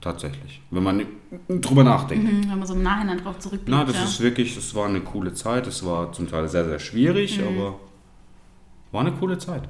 tatsächlich. 0.00 0.60
Wenn 0.70 0.82
man 0.82 1.06
drüber 1.48 1.82
nachdenkt. 1.84 2.30
Mhm, 2.30 2.50
wenn 2.50 2.58
man 2.58 2.66
so 2.66 2.74
im 2.74 2.82
Nachhinein 2.82 3.18
drauf 3.18 3.38
zurückblickt. 3.38 3.70
Na, 3.70 3.84
das 3.84 3.96
ja. 3.96 4.04
ist 4.04 4.20
wirklich, 4.20 4.54
das 4.54 4.74
war 4.74 4.86
eine 4.86 5.00
coole 5.00 5.32
Zeit. 5.32 5.66
Es 5.66 5.84
war 5.86 6.12
zum 6.12 6.28
Teil 6.28 6.46
sehr, 6.48 6.64
sehr 6.66 6.78
schwierig, 6.78 7.38
Mhm. 7.38 7.46
aber 7.58 7.80
war 8.92 9.00
eine 9.00 9.12
coole 9.12 9.38
Zeit. 9.38 9.66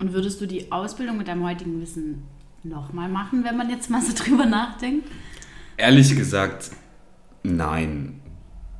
Und 0.00 0.12
würdest 0.14 0.40
du 0.40 0.46
die 0.46 0.72
Ausbildung 0.72 1.18
mit 1.18 1.28
deinem 1.28 1.44
heutigen 1.44 1.80
Wissen 1.82 2.22
nochmal 2.62 3.08
machen, 3.10 3.44
wenn 3.44 3.56
man 3.58 3.68
jetzt 3.68 3.90
mal 3.90 4.00
so 4.00 4.12
drüber 4.24 4.46
nachdenkt? 4.46 5.06
Ehrlich 5.76 6.14
gesagt, 6.16 6.70
nein. 7.42 8.20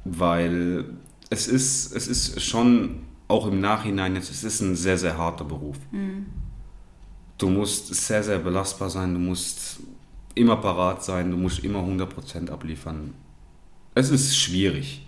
Weil 0.05 0.85
es 1.29 1.49
ist, 1.49 1.95
es 1.95 2.07
ist 2.09 2.41
schon 2.43 3.04
auch 3.29 3.47
im 3.47 3.61
Nachhinein 3.61 4.15
jetzt, 4.15 4.31
es 4.31 4.45
ist 4.45 4.61
ein 4.61 4.77
sehr, 4.77 4.99
sehr 4.99 5.17
harter 5.17 5.45
Beruf. 5.45 5.77
Du 7.39 7.49
musst 7.49 7.95
sehr, 7.95 8.23
sehr 8.23 8.39
belastbar 8.39 8.91
sein, 8.91 9.15
du 9.15 9.21
musst 9.21 9.81
immer 10.35 10.57
parat 10.57 11.05
sein, 11.05 11.31
du 11.31 11.37
musst 11.37 11.61
immer 11.65 11.81
100% 11.81 12.51
abliefern. 12.51 13.15
Es 13.95 14.11
ist 14.11 14.37
schwierig. 14.37 15.07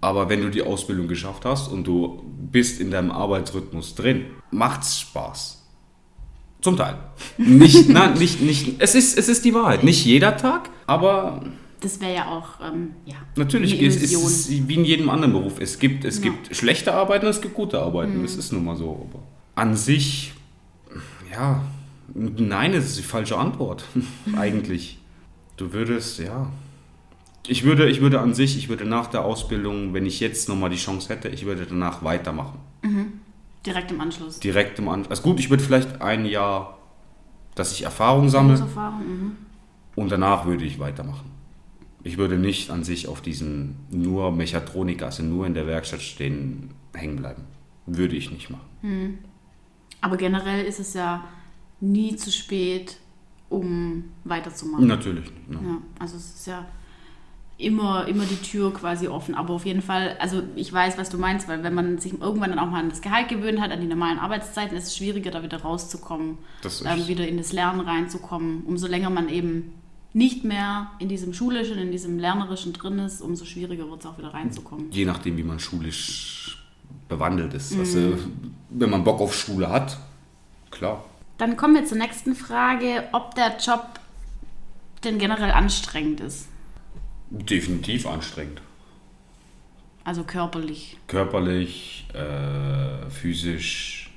Aber 0.00 0.28
wenn 0.28 0.40
du 0.42 0.50
die 0.50 0.62
Ausbildung 0.62 1.06
geschafft 1.06 1.44
hast 1.44 1.68
und 1.68 1.84
du 1.84 2.22
bist 2.50 2.80
in 2.80 2.90
deinem 2.90 3.12
Arbeitsrhythmus 3.12 3.94
drin, 3.94 4.26
macht's 4.50 4.98
Spaß. 4.98 5.62
Zum 6.60 6.76
Teil. 6.76 6.98
Nicht, 7.38 7.88
nein, 7.88 8.14
nicht, 8.14 8.40
nicht, 8.40 8.80
es 8.80 8.94
ist, 8.94 9.18
es 9.18 9.28
ist 9.28 9.44
die 9.44 9.52
Wahrheit. 9.52 9.82
Nicht 9.82 10.04
jeder 10.04 10.36
Tag, 10.36 10.70
aber 10.86 11.42
Das 11.82 12.00
wäre 12.00 12.14
ja 12.14 12.28
auch, 12.28 12.60
ähm, 12.64 12.90
ja, 13.04 13.16
Natürlich 13.36 13.76
eine 13.76 13.82
ist 13.88 14.02
es 14.02 14.50
wie 14.68 14.74
in 14.74 14.84
jedem 14.84 15.10
anderen 15.10 15.32
Beruf. 15.32 15.60
Es 15.60 15.78
gibt, 15.80 16.04
es 16.04 16.18
Ja. 16.18 16.30
gibt 16.30 16.54
schlechte 16.54 16.94
Arbeiten, 16.94 17.26
es 17.26 17.40
gibt 17.40 17.54
gute 17.54 17.80
Arbeiten. 17.80 18.22
Das 18.22 18.36
ist 18.36 18.52
nun 18.52 18.64
mal 18.64 18.76
so. 18.76 19.08
Aber 19.10 19.22
an 19.56 19.74
sich, 19.74 20.32
ja, 21.32 21.60
nein, 22.14 22.72
das 22.72 22.84
ist 22.84 22.98
die 22.98 23.02
falsche 23.02 23.36
Antwort. 23.36 23.84
Eigentlich. 24.36 24.98
Du 25.56 25.72
würdest, 25.72 26.20
ja. 26.20 26.50
Ich 27.48 27.64
würde, 27.64 27.90
ich 27.90 28.00
würde 28.00 28.20
an 28.20 28.32
sich, 28.34 28.56
ich 28.56 28.68
würde 28.68 28.84
nach 28.84 29.08
der 29.08 29.24
Ausbildung, 29.24 29.92
wenn 29.92 30.06
ich 30.06 30.20
jetzt 30.20 30.48
nochmal 30.48 30.70
die 30.70 30.76
Chance 30.76 31.08
hätte, 31.08 31.28
ich 31.28 31.44
würde 31.44 31.66
danach 31.66 32.04
weitermachen. 32.04 32.60
Direkt 33.66 33.90
im 33.90 34.00
Anschluss. 34.00 34.38
Direkt 34.38 34.78
im 34.78 34.88
Anschluss. 34.88 35.10
Also 35.18 35.22
gut, 35.22 35.40
ich 35.40 35.50
würde 35.50 35.62
vielleicht 35.64 36.00
ein 36.00 36.24
Jahr, 36.26 36.78
dass 37.56 37.72
ich 37.72 37.82
Erfahrung 37.82 38.28
sammle. 38.28 38.56
Mhm. 38.58 39.36
Und 39.96 40.10
danach 40.12 40.46
würde 40.46 40.64
ich 40.64 40.78
weitermachen. 40.78 41.32
Ich 42.04 42.18
würde 42.18 42.36
nicht 42.36 42.70
an 42.70 42.84
sich 42.84 43.08
auf 43.08 43.20
diesen 43.20 43.76
nur 43.90 44.32
Mechatroniker, 44.32 45.06
also 45.06 45.22
nur 45.22 45.46
in 45.46 45.54
der 45.54 45.66
Werkstatt 45.66 46.02
stehen, 46.02 46.70
hängen 46.94 47.16
bleiben. 47.16 47.44
Würde 47.86 48.16
ich 48.16 48.30
nicht 48.30 48.50
machen. 48.50 49.18
Aber 50.00 50.16
generell 50.16 50.64
ist 50.64 50.80
es 50.80 50.94
ja 50.94 51.24
nie 51.80 52.16
zu 52.16 52.30
spät, 52.30 52.96
um 53.48 54.04
weiterzumachen. 54.24 54.86
Natürlich 54.86 55.30
nicht. 55.30 55.50
Ne? 55.50 55.58
Ja, 55.62 55.78
also 55.98 56.16
es 56.16 56.34
ist 56.34 56.46
ja 56.46 56.66
immer, 57.58 58.08
immer 58.08 58.24
die 58.24 58.36
Tür 58.36 58.72
quasi 58.72 59.08
offen. 59.08 59.34
Aber 59.34 59.54
auf 59.54 59.64
jeden 59.64 59.82
Fall, 59.82 60.16
also 60.18 60.42
ich 60.56 60.72
weiß, 60.72 60.98
was 60.98 61.10
du 61.10 61.18
meinst, 61.18 61.48
weil 61.48 61.62
wenn 61.62 61.74
man 61.74 61.98
sich 61.98 62.18
irgendwann 62.20 62.50
dann 62.50 62.58
auch 62.58 62.70
mal 62.70 62.80
an 62.80 62.88
das 62.88 63.02
Gehalt 63.02 63.28
gewöhnt 63.28 63.60
hat, 63.60 63.70
an 63.70 63.80
die 63.80 63.86
normalen 63.86 64.18
Arbeitszeiten, 64.18 64.76
ist 64.76 64.88
es 64.88 64.96
schwieriger, 64.96 65.30
da 65.30 65.42
wieder 65.42 65.62
rauszukommen, 65.62 66.38
ähm, 66.84 67.08
wieder 67.08 67.26
in 67.26 67.36
das 67.36 67.52
Lernen 67.52 67.80
reinzukommen. 67.80 68.62
Umso 68.64 68.86
länger 68.86 69.10
man 69.10 69.28
eben 69.28 69.72
nicht 70.14 70.44
mehr 70.44 70.90
in 70.98 71.08
diesem 71.08 71.32
Schulischen, 71.32 71.78
in 71.78 71.90
diesem 71.90 72.18
Lernerischen 72.18 72.72
drin 72.72 72.98
ist, 72.98 73.22
umso 73.22 73.44
schwieriger 73.44 73.88
wird 73.88 74.00
es 74.00 74.06
auch 74.06 74.18
wieder 74.18 74.34
reinzukommen. 74.34 74.90
Je 74.90 75.04
nachdem, 75.04 75.36
wie 75.36 75.42
man 75.42 75.58
schulisch 75.58 76.58
bewandelt 77.08 77.54
ist. 77.54 77.76
Also, 77.78 78.18
wenn 78.70 78.90
man 78.90 79.04
Bock 79.04 79.20
auf 79.20 79.34
Schule 79.34 79.68
hat, 79.68 79.98
klar. 80.70 81.04
Dann 81.38 81.56
kommen 81.56 81.74
wir 81.74 81.84
zur 81.84 81.98
nächsten 81.98 82.34
Frage, 82.34 83.04
ob 83.12 83.34
der 83.34 83.56
Job 83.58 84.00
denn 85.04 85.18
generell 85.18 85.50
anstrengend 85.50 86.20
ist. 86.20 86.48
Definitiv 87.30 88.06
anstrengend. 88.06 88.60
Also 90.04 90.24
körperlich. 90.24 90.98
Körperlich, 91.06 92.06
äh, 92.12 93.08
physisch, 93.10 94.10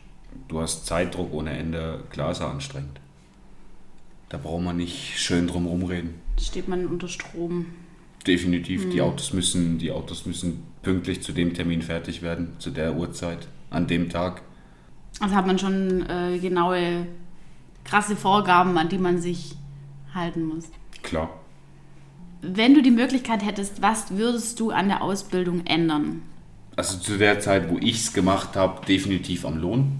du 0.47 0.59
hast 0.59 0.85
Zeitdruck 0.85 1.33
ohne 1.33 1.57
Ende, 1.57 2.03
klar 2.09 2.31
ist 2.31 2.41
er 2.41 2.49
anstrengend. 2.49 2.99
Da 4.29 4.37
braucht 4.37 4.63
man 4.63 4.77
nicht 4.77 5.19
schön 5.19 5.47
drum 5.47 5.65
rumreden. 5.67 6.15
Steht 6.39 6.67
man 6.67 6.87
unter 6.87 7.07
Strom. 7.07 7.67
Definitiv, 8.25 8.89
die 8.89 9.01
Autos 9.01 9.33
müssen, 9.33 9.77
die 9.77 9.91
Autos 9.91 10.25
müssen 10.25 10.63
pünktlich 10.81 11.21
zu 11.21 11.31
dem 11.31 11.53
Termin 11.53 11.83
fertig 11.83 12.21
werden, 12.23 12.53
zu 12.57 12.71
der 12.71 12.95
Uhrzeit, 12.95 13.47
an 13.69 13.87
dem 13.87 14.09
Tag. 14.09 14.41
Also 15.19 15.35
hat 15.35 15.45
man 15.45 15.59
schon 15.59 16.05
äh, 16.09 16.39
genaue, 16.39 17.05
krasse 17.83 18.15
Vorgaben, 18.15 18.77
an 18.77 18.89
die 18.89 18.97
man 18.97 19.21
sich 19.21 19.55
halten 20.13 20.43
muss. 20.45 20.65
Klar. 21.03 21.29
Wenn 22.41 22.73
du 22.73 22.81
die 22.81 22.91
Möglichkeit 22.91 23.45
hättest, 23.45 23.81
was 23.81 24.17
würdest 24.17 24.59
du 24.59 24.71
an 24.71 24.87
der 24.87 25.01
Ausbildung 25.03 25.65
ändern? 25.65 26.21
Also 26.75 26.97
zu 26.97 27.17
der 27.17 27.39
Zeit, 27.39 27.69
wo 27.69 27.77
ich 27.77 27.97
es 27.97 28.13
gemacht 28.13 28.55
habe, 28.55 28.85
definitiv 28.85 29.45
am 29.45 29.57
Lohn. 29.57 29.93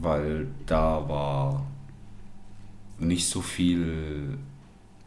Weil 0.00 0.48
da 0.66 1.08
war 1.08 1.66
nicht 2.98 3.28
so 3.28 3.40
viel 3.40 4.38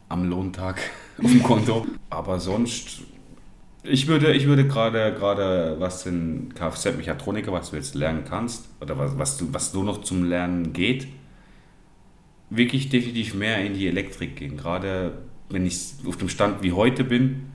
am 0.10 0.30
Lohntag 0.30 0.80
auf 1.24 1.32
dem 1.32 1.44
Konto. 1.44 1.86
Aber 2.10 2.40
sonst, 2.40 3.02
ich 3.84 4.08
würde, 4.08 4.34
ich 4.34 4.48
würde 4.48 4.68
gerade, 4.68 5.14
gerade 5.14 5.76
was 5.80 6.06
in 6.06 6.54
Kfz-Mechatroniker, 6.54 7.52
was 7.52 7.72
du 7.72 7.76
jetzt 7.76 7.96
lernen 7.96 8.24
kannst, 8.28 8.70
oder 8.82 8.98
was, 8.98 9.18
was, 9.18 9.38
du, 9.38 9.54
was 9.54 9.72
du 9.72 9.84
noch 9.84 10.02
zum 10.02 10.24
Lernen 10.24 10.74
geht, 10.74 11.08
wirklich 12.50 12.90
definitiv 12.90 13.34
mehr 13.34 13.64
in 13.66 13.74
die 13.74 13.88
Elektrik 13.88 14.38
gehen. 14.38 14.58
Gerade 14.58 15.18
wenn 15.50 15.66
ich 15.66 15.94
auf 16.06 16.18
dem 16.18 16.30
Stand 16.30 16.64
wie 16.64 16.74
heute 16.74 17.04
bin, 17.04 17.48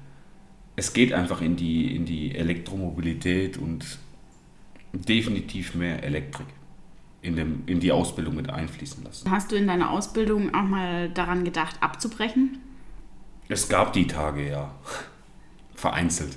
es 0.77 0.93
geht 0.93 1.13
einfach 1.13 1.43
in 1.43 1.57
die, 1.57 1.95
in 1.95 2.07
die 2.07 2.35
Elektromobilität 2.35 3.59
und 3.59 3.99
definitiv 4.93 5.75
mehr 5.75 6.03
Elektrik 6.03 6.47
in, 7.23 7.37
dem, 7.37 7.63
in 7.67 7.81
die 7.81 7.93
Ausbildung 7.93 8.35
mit 8.35 8.51
einfließen 8.51 9.03
lassen. 9.05 9.31
Hast 9.31 9.53
du 9.53 9.57
in 9.57 9.69
deiner 9.69 9.91
Ausbildung 9.91 10.53
auch 10.55 10.65
mal 10.65 11.09
daran 11.09 11.45
gedacht, 11.45 11.77
abzubrechen? 11.81 12.59
Es 13.49 13.69
gab 13.69 13.93
die 13.93 14.07
Tage, 14.07 14.51
ja. 14.51 14.75
Vereinzelt. 15.75 16.37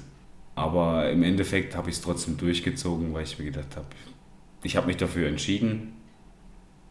Aber 0.54 1.10
im 1.12 1.24
Endeffekt 1.24 1.75
habe 1.75 1.89
ich 1.89 1.98
es 1.98 2.01
trotzdem 2.01 2.38
durchgezogen, 2.38 3.13
weil 3.13 3.24
ich 3.24 3.38
mir 3.38 3.46
gedacht 3.46 3.75
habe, 3.75 3.88
ich 4.63 4.77
habe 4.77 4.88
mich 4.88 4.98
dafür 4.98 5.27
entschieden. 5.27 5.94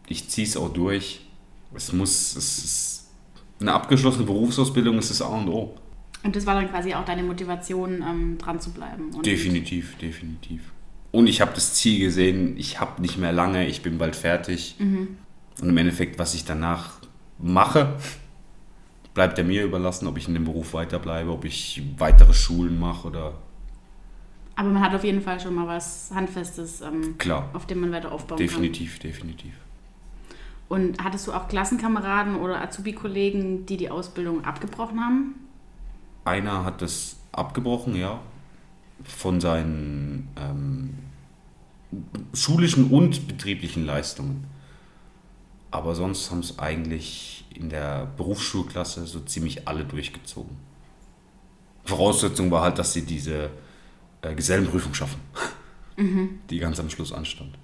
Ich 0.06 0.28
ziehe 0.28 0.46
es 0.46 0.56
auch 0.56 0.72
durch. 0.72 1.26
Es 1.74 1.92
muss, 1.92 2.36
es 2.36 2.58
ist 2.58 3.10
eine 3.60 3.72
abgeschlossene 3.72 4.26
Berufsausbildung, 4.26 4.98
ist 4.98 5.10
das 5.10 5.22
A 5.22 5.28
und 5.28 5.48
O. 5.48 5.76
Und 6.22 6.36
das 6.36 6.46
war 6.46 6.54
dann 6.54 6.68
quasi 6.68 6.94
auch 6.94 7.04
deine 7.04 7.22
Motivation, 7.22 8.02
ähm, 8.02 8.38
dran 8.38 8.60
zu 8.60 8.70
bleiben. 8.72 9.10
Und 9.14 9.24
Definitiv, 9.24 9.96
definitiv. 9.98 10.73
Und 11.14 11.28
ich 11.28 11.40
habe 11.40 11.52
das 11.54 11.74
Ziel 11.74 12.00
gesehen, 12.00 12.56
ich 12.56 12.80
habe 12.80 13.00
nicht 13.00 13.18
mehr 13.18 13.30
lange, 13.30 13.68
ich 13.68 13.82
bin 13.82 13.98
bald 13.98 14.16
fertig. 14.16 14.74
Und 14.80 15.68
im 15.68 15.76
Endeffekt, 15.76 16.18
was 16.18 16.34
ich 16.34 16.44
danach 16.44 16.94
mache, 17.38 17.94
bleibt 19.14 19.38
er 19.38 19.44
mir 19.44 19.62
überlassen, 19.62 20.08
ob 20.08 20.18
ich 20.18 20.26
in 20.26 20.34
dem 20.34 20.42
Beruf 20.42 20.74
weiterbleibe, 20.74 21.30
ob 21.30 21.44
ich 21.44 21.80
weitere 21.98 22.34
Schulen 22.34 22.80
mache 22.80 23.06
oder 23.06 23.34
Aber 24.56 24.70
man 24.70 24.82
hat 24.82 24.92
auf 24.92 25.04
jeden 25.04 25.20
Fall 25.20 25.38
schon 25.38 25.54
mal 25.54 25.68
was 25.68 26.10
Handfestes, 26.12 26.80
ähm, 26.80 27.16
klar, 27.16 27.48
auf 27.52 27.64
dem 27.66 27.78
man 27.78 27.92
weiter 27.92 28.10
aufbauen 28.10 28.38
definitiv, 28.38 28.98
definitiv. 28.98 29.52
kann. 29.52 30.36
Und 30.80 31.04
hattest 31.04 31.28
du 31.28 31.32
auch 31.32 31.46
Klassenkameraden 31.46 32.34
oder 32.34 32.60
Azubi-Kollegen, 32.60 33.66
die 33.66 33.76
die 33.76 33.88
Ausbildung 33.88 34.44
abgebrochen 34.44 34.98
haben? 34.98 35.36
Einer 36.24 36.64
hat 36.64 36.82
das 36.82 37.20
abgebrochen, 37.30 37.94
ja, 37.94 38.18
von 39.04 39.40
seinen 39.40 40.28
ähm, 40.36 41.03
schulischen 42.32 42.90
und 42.90 43.26
betrieblichen 43.28 43.84
Leistungen. 43.86 44.44
Aber 45.70 45.94
sonst 45.94 46.30
haben 46.30 46.40
es 46.40 46.58
eigentlich 46.58 47.44
in 47.54 47.68
der 47.68 48.06
Berufsschulklasse 48.16 49.06
so 49.06 49.20
ziemlich 49.20 49.66
alle 49.68 49.84
durchgezogen. 49.84 50.56
Voraussetzung 51.84 52.50
war 52.50 52.62
halt, 52.62 52.78
dass 52.78 52.92
sie 52.92 53.02
diese 53.02 53.50
äh, 54.22 54.34
Gesellenprüfung 54.34 54.94
schaffen, 54.94 55.20
die 56.50 56.58
ganz 56.58 56.80
am 56.80 56.88
Schluss 56.90 57.12
anstand. 57.12 57.54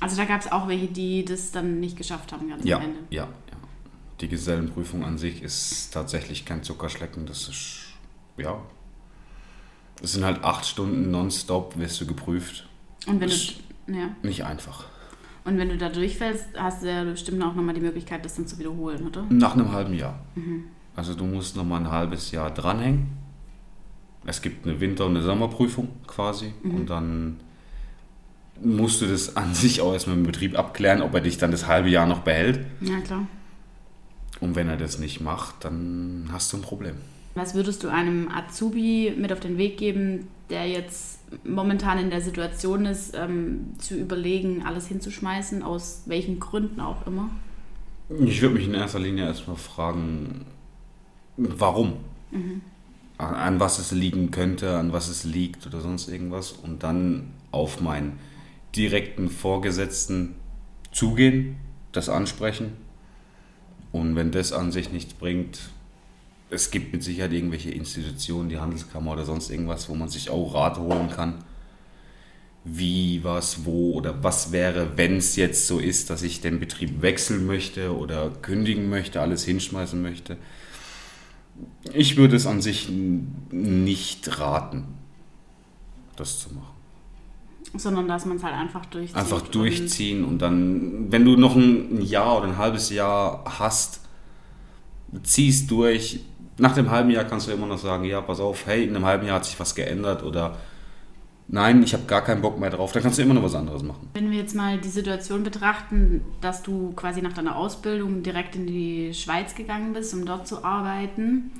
Also 0.00 0.16
da 0.16 0.24
gab 0.24 0.40
es 0.40 0.50
auch 0.50 0.68
welche, 0.68 0.86
die 0.86 1.24
das 1.24 1.50
dann 1.50 1.80
nicht 1.80 1.96
geschafft 1.96 2.32
haben 2.32 2.48
ganz 2.48 2.64
Ja, 2.64 2.76
am 2.78 2.84
Ende. 2.84 2.98
ja, 3.10 3.24
ja. 3.24 3.28
Die 4.20 4.28
Gesellenprüfung 4.28 5.04
an 5.04 5.18
sich 5.18 5.42
ist 5.42 5.90
tatsächlich 5.92 6.44
kein 6.44 6.62
Zuckerschlecken. 6.62 7.26
Das 7.26 7.48
ist, 7.48 7.80
ja. 8.36 8.60
Das 10.00 10.12
sind 10.12 10.24
halt 10.24 10.42
acht 10.44 10.64
Stunden 10.66 11.10
nonstop, 11.10 11.76
wirst 11.78 12.00
du 12.00 12.06
geprüft. 12.06 12.66
Und 13.06 13.20
wenn 13.20 13.28
Das- 13.28 13.46
du, 13.48 13.52
ja. 13.88 14.10
Nicht 14.22 14.44
einfach. 14.44 14.84
Und 15.44 15.56
wenn 15.58 15.70
du 15.70 15.78
da 15.78 15.88
durchfällst, 15.88 16.46
hast 16.56 16.82
du 16.82 16.88
ja 16.90 17.04
bestimmt 17.04 17.42
auch 17.42 17.54
nochmal 17.54 17.74
die 17.74 17.80
Möglichkeit, 17.80 18.24
das 18.24 18.34
dann 18.34 18.46
zu 18.46 18.58
wiederholen, 18.58 19.06
oder? 19.06 19.24
Nach 19.30 19.54
einem 19.54 19.72
halben 19.72 19.94
Jahr. 19.94 20.18
Also 20.94 21.14
du 21.14 21.24
musst 21.24 21.56
nochmal 21.56 21.80
ein 21.80 21.90
halbes 21.90 22.30
Jahr 22.32 22.50
dranhängen. 22.50 23.08
Es 24.26 24.42
gibt 24.42 24.66
eine 24.66 24.78
Winter- 24.78 25.06
und 25.06 25.16
eine 25.16 25.24
Sommerprüfung 25.24 25.88
quasi. 26.06 26.52
Und 26.62 26.90
dann 26.90 27.40
musst 28.60 29.00
du 29.00 29.06
das 29.06 29.36
an 29.38 29.54
sich 29.54 29.80
auch 29.80 29.92
erstmal 29.92 30.16
im 30.16 30.24
Betrieb 30.24 30.58
abklären, 30.58 31.00
ob 31.00 31.14
er 31.14 31.20
dich 31.20 31.38
dann 31.38 31.50
das 31.50 31.66
halbe 31.66 31.88
Jahr 31.88 32.06
noch 32.06 32.20
behält. 32.20 32.60
Ja, 32.80 33.00
klar. 33.00 33.26
Und 34.40 34.54
wenn 34.54 34.68
er 34.68 34.76
das 34.76 34.98
nicht 34.98 35.20
macht, 35.20 35.64
dann 35.64 36.28
hast 36.30 36.52
du 36.52 36.58
ein 36.58 36.62
Problem. 36.62 36.96
Was 37.34 37.54
würdest 37.54 37.84
du 37.84 37.88
einem 37.88 38.28
Azubi 38.28 39.14
mit 39.16 39.32
auf 39.32 39.40
den 39.40 39.58
Weg 39.58 39.78
geben, 39.78 40.28
der 40.50 40.68
jetzt 40.68 41.17
momentan 41.44 41.98
in 41.98 42.10
der 42.10 42.20
Situation 42.20 42.86
ist, 42.86 43.14
ähm, 43.14 43.74
zu 43.78 43.96
überlegen, 43.96 44.62
alles 44.64 44.86
hinzuschmeißen, 44.86 45.62
aus 45.62 46.02
welchen 46.06 46.40
Gründen 46.40 46.80
auch 46.80 47.06
immer? 47.06 47.30
Ich 48.20 48.40
würde 48.40 48.54
mich 48.54 48.66
in 48.66 48.74
erster 48.74 48.98
Linie 48.98 49.24
erstmal 49.26 49.56
fragen, 49.56 50.46
warum? 51.36 51.94
Mhm. 52.30 52.62
An 53.18 53.58
was 53.60 53.78
es 53.78 53.90
liegen 53.90 54.30
könnte, 54.30 54.76
an 54.78 54.92
was 54.92 55.08
es 55.08 55.24
liegt 55.24 55.66
oder 55.66 55.80
sonst 55.80 56.08
irgendwas. 56.08 56.52
Und 56.52 56.82
dann 56.82 57.30
auf 57.50 57.80
meinen 57.80 58.18
direkten 58.76 59.28
Vorgesetzten 59.28 60.36
zugehen, 60.92 61.56
das 61.92 62.08
ansprechen. 62.08 62.72
Und 63.92 64.16
wenn 64.16 64.30
das 64.30 64.52
an 64.52 64.70
sich 64.70 64.92
nichts 64.92 65.14
bringt, 65.14 65.70
es 66.50 66.70
gibt 66.70 66.92
mit 66.92 67.02
Sicherheit 67.02 67.32
irgendwelche 67.32 67.70
Institutionen, 67.70 68.48
die 68.48 68.58
Handelskammer 68.58 69.12
oder 69.12 69.24
sonst 69.24 69.50
irgendwas, 69.50 69.88
wo 69.88 69.94
man 69.94 70.08
sich 70.08 70.30
auch 70.30 70.54
Rat 70.54 70.78
holen 70.78 71.10
kann. 71.10 71.44
Wie, 72.64 73.22
was, 73.22 73.64
wo 73.64 73.92
oder 73.92 74.22
was 74.22 74.52
wäre, 74.52 74.96
wenn 74.96 75.16
es 75.16 75.36
jetzt 75.36 75.66
so 75.66 75.78
ist, 75.78 76.10
dass 76.10 76.22
ich 76.22 76.40
den 76.40 76.60
Betrieb 76.60 77.02
wechseln 77.02 77.46
möchte 77.46 77.96
oder 77.96 78.30
kündigen 78.30 78.88
möchte, 78.90 79.20
alles 79.20 79.44
hinschmeißen 79.44 80.00
möchte. 80.00 80.36
Ich 81.92 82.16
würde 82.16 82.36
es 82.36 82.46
an 82.46 82.60
sich 82.60 82.88
nicht 82.90 84.38
raten, 84.38 84.84
das 86.16 86.40
zu 86.40 86.54
machen. 86.54 86.74
Sondern 87.74 88.08
dass 88.08 88.24
man 88.24 88.38
es 88.38 88.42
halt 88.42 88.54
einfach 88.54 88.86
durchzieht. 88.86 89.16
Einfach 89.16 89.42
durchziehen 89.42 90.24
und, 90.24 90.32
und 90.32 90.38
dann, 90.42 91.12
wenn 91.12 91.24
du 91.24 91.36
noch 91.36 91.56
ein 91.56 92.00
Jahr 92.00 92.38
oder 92.38 92.48
ein 92.48 92.58
halbes 92.58 92.90
Jahr 92.90 93.44
hast, 93.58 94.00
ziehst 95.22 95.70
durch. 95.70 96.20
Nach 96.58 96.74
dem 96.74 96.90
halben 96.90 97.10
Jahr 97.10 97.24
kannst 97.24 97.46
du 97.46 97.52
immer 97.52 97.66
noch 97.66 97.78
sagen, 97.78 98.04
ja, 98.04 98.20
pass 98.20 98.40
auf, 98.40 98.66
hey, 98.66 98.84
in 98.84 98.94
einem 98.94 99.04
halben 99.04 99.26
Jahr 99.26 99.36
hat 99.36 99.44
sich 99.44 99.58
was 99.60 99.74
geändert 99.74 100.24
oder 100.24 100.56
nein, 101.46 101.82
ich 101.82 101.94
habe 101.94 102.04
gar 102.04 102.22
keinen 102.22 102.42
Bock 102.42 102.58
mehr 102.58 102.70
drauf, 102.70 102.92
dann 102.92 103.02
kannst 103.02 103.18
du 103.18 103.22
immer 103.22 103.34
noch 103.34 103.44
was 103.44 103.54
anderes 103.54 103.82
machen. 103.82 104.10
Wenn 104.14 104.30
wir 104.30 104.38
jetzt 104.38 104.54
mal 104.54 104.78
die 104.78 104.88
Situation 104.88 105.44
betrachten, 105.44 106.22
dass 106.40 106.62
du 106.62 106.92
quasi 106.92 107.22
nach 107.22 107.32
deiner 107.32 107.56
Ausbildung 107.56 108.22
direkt 108.22 108.56
in 108.56 108.66
die 108.66 109.14
Schweiz 109.14 109.54
gegangen 109.54 109.92
bist, 109.92 110.12
um 110.14 110.26
dort 110.26 110.48
zu 110.48 110.64
arbeiten, 110.64 111.52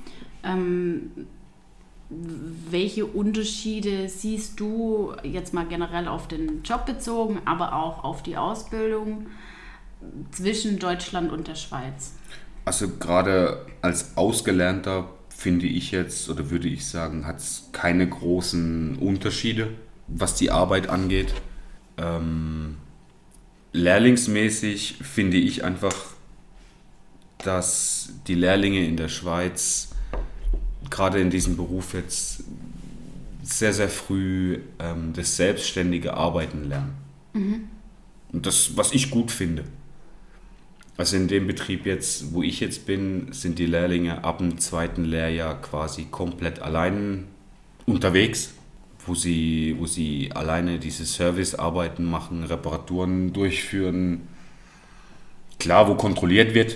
ähm, 0.43 1.11
welche 2.09 3.05
Unterschiede 3.05 4.09
siehst 4.09 4.59
du 4.59 5.13
jetzt 5.23 5.53
mal 5.53 5.65
generell 5.65 6.07
auf 6.07 6.27
den 6.27 6.63
Job 6.63 6.85
bezogen, 6.85 7.39
aber 7.45 7.73
auch 7.73 8.03
auf 8.03 8.23
die 8.23 8.35
Ausbildung 8.35 9.27
zwischen 10.31 10.79
Deutschland 10.79 11.31
und 11.31 11.47
der 11.47 11.55
Schweiz? 11.55 12.15
Also 12.69 12.87
gerade 12.87 13.65
als 13.81 14.15
Ausgelernter 14.15 15.09
finde 15.27 15.65
ich 15.65 15.89
jetzt 15.89 16.29
oder 16.29 16.51
würde 16.51 16.67
ich 16.67 16.85
sagen, 16.85 17.25
hat 17.25 17.39
es 17.39 17.69
keine 17.71 18.07
großen 18.07 18.95
Unterschiede, 18.99 19.69
was 20.07 20.35
die 20.35 20.51
Arbeit 20.51 20.87
angeht. 20.87 21.33
Ähm, 21.97 22.77
lehrlingsmäßig 23.73 24.97
finde 25.01 25.37
ich 25.37 25.63
einfach, 25.63 25.95
dass 27.39 28.11
die 28.27 28.35
Lehrlinge 28.35 28.85
in 28.85 28.97
der 28.97 29.09
Schweiz 29.09 29.89
gerade 30.91 31.19
in 31.19 31.31
diesem 31.31 31.57
Beruf 31.57 31.95
jetzt 31.95 32.43
sehr, 33.41 33.73
sehr 33.73 33.89
früh 33.89 34.59
ähm, 34.77 35.13
das 35.13 35.37
selbstständige 35.37 36.13
Arbeiten 36.13 36.65
lernen. 36.65 36.93
Mhm. 37.33 37.67
Und 38.31 38.45
das, 38.45 38.77
was 38.77 38.91
ich 38.91 39.09
gut 39.09 39.31
finde. 39.31 39.63
Also 40.99 41.15
in 41.15 41.29
dem 41.29 41.47
Betrieb 41.47 41.85
jetzt, 41.85 42.33
wo 42.33 42.43
ich 42.43 42.59
jetzt 42.59 42.85
bin, 42.85 43.31
sind 43.31 43.57
die 43.57 43.67
Lehrlinge 43.67 44.21
ab 44.25 44.39
dem 44.39 44.59
zweiten 44.59 45.05
Lehrjahr 45.05 45.61
quasi 45.61 46.07
komplett 46.11 46.59
allein 46.59 47.23
unterwegs, 47.85 48.51
wo 49.05 49.15
sie, 49.15 49.77
wo 49.79 49.85
sie 49.85 50.29
alleine 50.33 50.77
diese 50.77 51.05
Servicearbeiten 51.05 52.03
machen, 52.03 52.43
Reparaturen 52.43 53.31
durchführen. 53.31 54.27
Klar, 55.57 55.87
wo 55.87 55.95
kontrolliert 55.95 56.53
wird, 56.53 56.75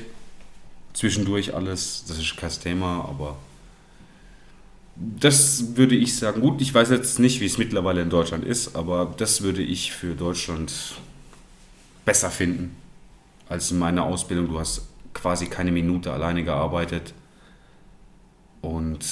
zwischendurch 0.93 1.53
alles, 1.53 2.05
das 2.07 2.17
ist 2.17 2.37
kein 2.37 2.49
Thema, 2.49 3.03
aber 3.03 3.35
das 4.95 5.75
würde 5.75 5.95
ich 5.95 6.15
sagen. 6.15 6.39
Gut, 6.39 6.61
ich 6.61 6.73
weiß 6.73 6.91
jetzt 6.91 7.19
nicht, 7.19 7.41
wie 7.41 7.45
es 7.45 7.57
mittlerweile 7.57 8.01
in 8.01 8.09
Deutschland 8.09 8.45
ist, 8.45 8.73
aber 8.77 9.13
das 9.17 9.41
würde 9.41 9.61
ich 9.61 9.91
für 9.91 10.15
Deutschland 10.15 10.71
besser 12.05 12.29
finden 12.29 12.82
als 13.53 13.71
in 13.71 13.79
meiner 13.79 14.03
Ausbildung. 14.03 14.47
Du 14.47 14.59
hast 14.59 14.87
quasi 15.13 15.47
keine 15.47 15.71
Minute 15.71 16.11
alleine 16.11 16.43
gearbeitet 16.43 17.13
und 18.61 19.05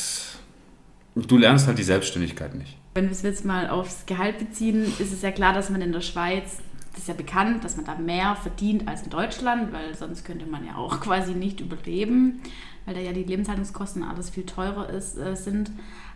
du 1.15 1.37
lernst 1.37 1.67
halt 1.67 1.77
die 1.77 1.83
Selbstständigkeit 1.83 2.55
nicht. 2.55 2.77
Wenn 2.93 3.05
wir 3.05 3.11
es 3.11 3.21
jetzt 3.21 3.45
mal 3.45 3.69
aufs 3.69 4.05
Gehalt 4.05 4.39
beziehen, 4.39 4.83
ist 4.99 5.13
es 5.13 5.21
ja 5.21 5.31
klar, 5.31 5.53
dass 5.53 5.69
man 5.69 5.81
in 5.81 5.93
der 5.93 6.01
Schweiz, 6.01 6.57
das 6.91 7.03
ist 7.03 7.07
ja 7.07 7.13
bekannt, 7.13 7.63
dass 7.63 7.77
man 7.77 7.85
da 7.85 7.95
mehr 7.95 8.35
verdient 8.35 8.87
als 8.87 9.03
in 9.03 9.09
Deutschland, 9.09 9.71
weil 9.71 9.95
sonst 9.95 10.25
könnte 10.25 10.45
man 10.45 10.65
ja 10.65 10.75
auch 10.75 10.99
quasi 11.01 11.33
nicht 11.33 11.61
überleben 11.61 12.41
weil 12.85 12.95
da 12.95 13.01
ja 13.01 13.13
die 13.13 13.23
Lebenshaltungskosten 13.23 14.03
alles 14.03 14.29
viel 14.29 14.45
teurer 14.45 14.89
ist, 14.89 15.17
äh, 15.17 15.35
sind. 15.35 15.71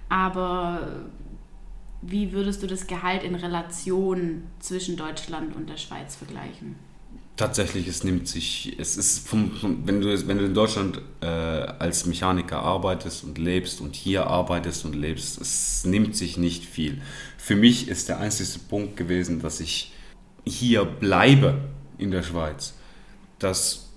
Aber 0.10 1.06
wie 2.02 2.32
würdest 2.32 2.62
du 2.64 2.68
das 2.68 2.88
Gehalt 2.88 3.24
in 3.24 3.36
Relation 3.36 4.44
zwischen 4.60 4.98
Deutschland 4.98 5.56
und 5.56 5.70
der 5.70 5.78
Schweiz 5.78 6.16
vergleichen? 6.16 6.76
Tatsächlich, 7.38 7.88
es 7.90 8.06
nimmt 8.06 8.30
sich, 8.30 8.78
es 8.80 8.96
ist 8.96 9.28
vom, 9.28 9.52
vom, 9.52 9.86
wenn, 9.86 10.00
du, 10.00 10.28
wenn 10.28 10.38
du 10.38 10.46
in 10.46 10.54
Deutschland 10.54 11.02
äh, 11.20 11.26
als 11.26 12.06
Mechaniker 12.06 12.60
arbeitest 12.60 13.26
und 13.26 13.38
lebst 13.38 13.82
und 13.82 13.94
hier 13.94 14.28
arbeitest 14.28 14.86
und 14.86 14.96
lebst, 14.96 15.42
es 15.42 15.84
nimmt 15.84 16.16
sich 16.16 16.38
nicht 16.38 16.64
viel. 16.64 17.02
Für 17.38 17.58
mich 17.58 17.90
ist 17.90 18.08
der 18.08 18.20
einzige 18.20 18.58
Punkt 18.70 18.96
gewesen, 18.96 19.42
dass 19.42 19.60
ich 19.60 19.92
hier 20.46 20.86
bleibe 20.86 21.58
in 21.98 22.12
der 22.12 22.24
Schweiz, 22.24 22.74
dass 23.40 23.90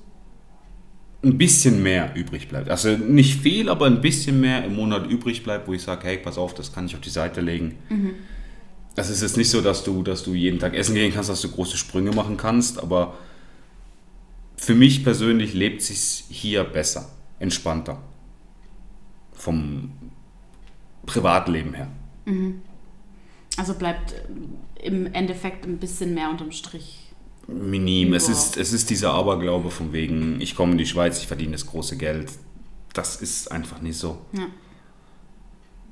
ein 1.23 1.39
bisschen 1.39 1.83
mehr 1.83 2.15
übrig 2.17 2.49
bleibt. 2.49 2.71
Also 2.71 2.91
nicht 2.91 3.41
viel, 3.41 3.69
aber 3.69 3.87
ein 3.87 4.01
bisschen 4.01 4.41
mehr 4.41 4.65
im 4.65 4.75
Monat 4.75 5.09
übrig 5.09 5.45
bleibt, 5.45 5.69
wo 5.69 5.75
ich 5.75 5.83
sage, 5.83 6.07
hey, 6.07 6.19
pass 6.19 6.39
auf, 6.39 6.55
das 6.55 6.73
kann 6.73 6.87
ich 6.87 6.95
auf 6.95 7.01
die 7.01 7.11
Seite 7.11 7.41
legen. 7.41 7.77
Mhm. 7.89 8.15
Das 8.95 9.11
ist 9.11 9.23
jetzt 9.23 9.37
nicht 9.37 9.51
so, 9.51 9.61
dass 9.61 9.85
du, 9.85 10.03
dass 10.03 10.25
du 10.25 10.35
jeden 10.35 10.59
Tag 10.59 10.75
essen 10.75 10.95
gehen 10.95 11.13
kannst, 11.13 11.31
dass 11.31 11.41
du 11.41 11.51
große 11.51 11.77
Sprünge 11.77 12.11
machen 12.13 12.37
kannst, 12.37 12.83
aber 12.83 13.17
für 14.59 14.75
mich 14.75 15.03
persönlich 15.03 15.55
lebt 15.55 15.81
sich 15.81 16.25
hier 16.29 16.65
besser, 16.65 17.11
entspannter. 17.39 18.03
Vom 19.33 19.93
Privatleben 21.07 21.73
her. 21.73 21.89
Mhm. 22.27 22.61
Also 23.57 23.75
bleibt 23.75 24.15
im 24.83 25.07
Endeffekt 25.15 25.65
ein 25.65 25.79
bisschen 25.79 26.13
mehr 26.13 26.29
unterm 26.29 26.53
Strich 26.53 27.09
minim. 27.49 28.13
Es 28.13 28.29
ist, 28.29 28.57
es 28.57 28.73
ist 28.73 28.91
dieser 28.91 29.13
Aberglaube 29.15 29.71
von 29.71 29.93
wegen, 29.93 30.41
ich 30.41 30.55
komme 30.55 30.73
in 30.73 30.79
die 30.79 30.87
Schweiz, 30.87 31.19
ich 31.19 31.27
verdiene 31.27 31.53
das 31.53 31.67
große 31.67 31.97
Geld. 31.97 32.31
Das 32.93 33.17
ist 33.17 33.51
einfach 33.51 33.81
nicht 33.81 33.97
so. 33.97 34.19
Ja. 34.33 34.47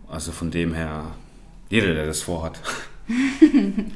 Also 0.09 0.33
von 0.33 0.51
dem 0.51 0.75
her, 0.75 1.17
jeder, 1.71 1.95
der 1.95 2.07
das 2.07 2.21
vorhat, 2.21 2.61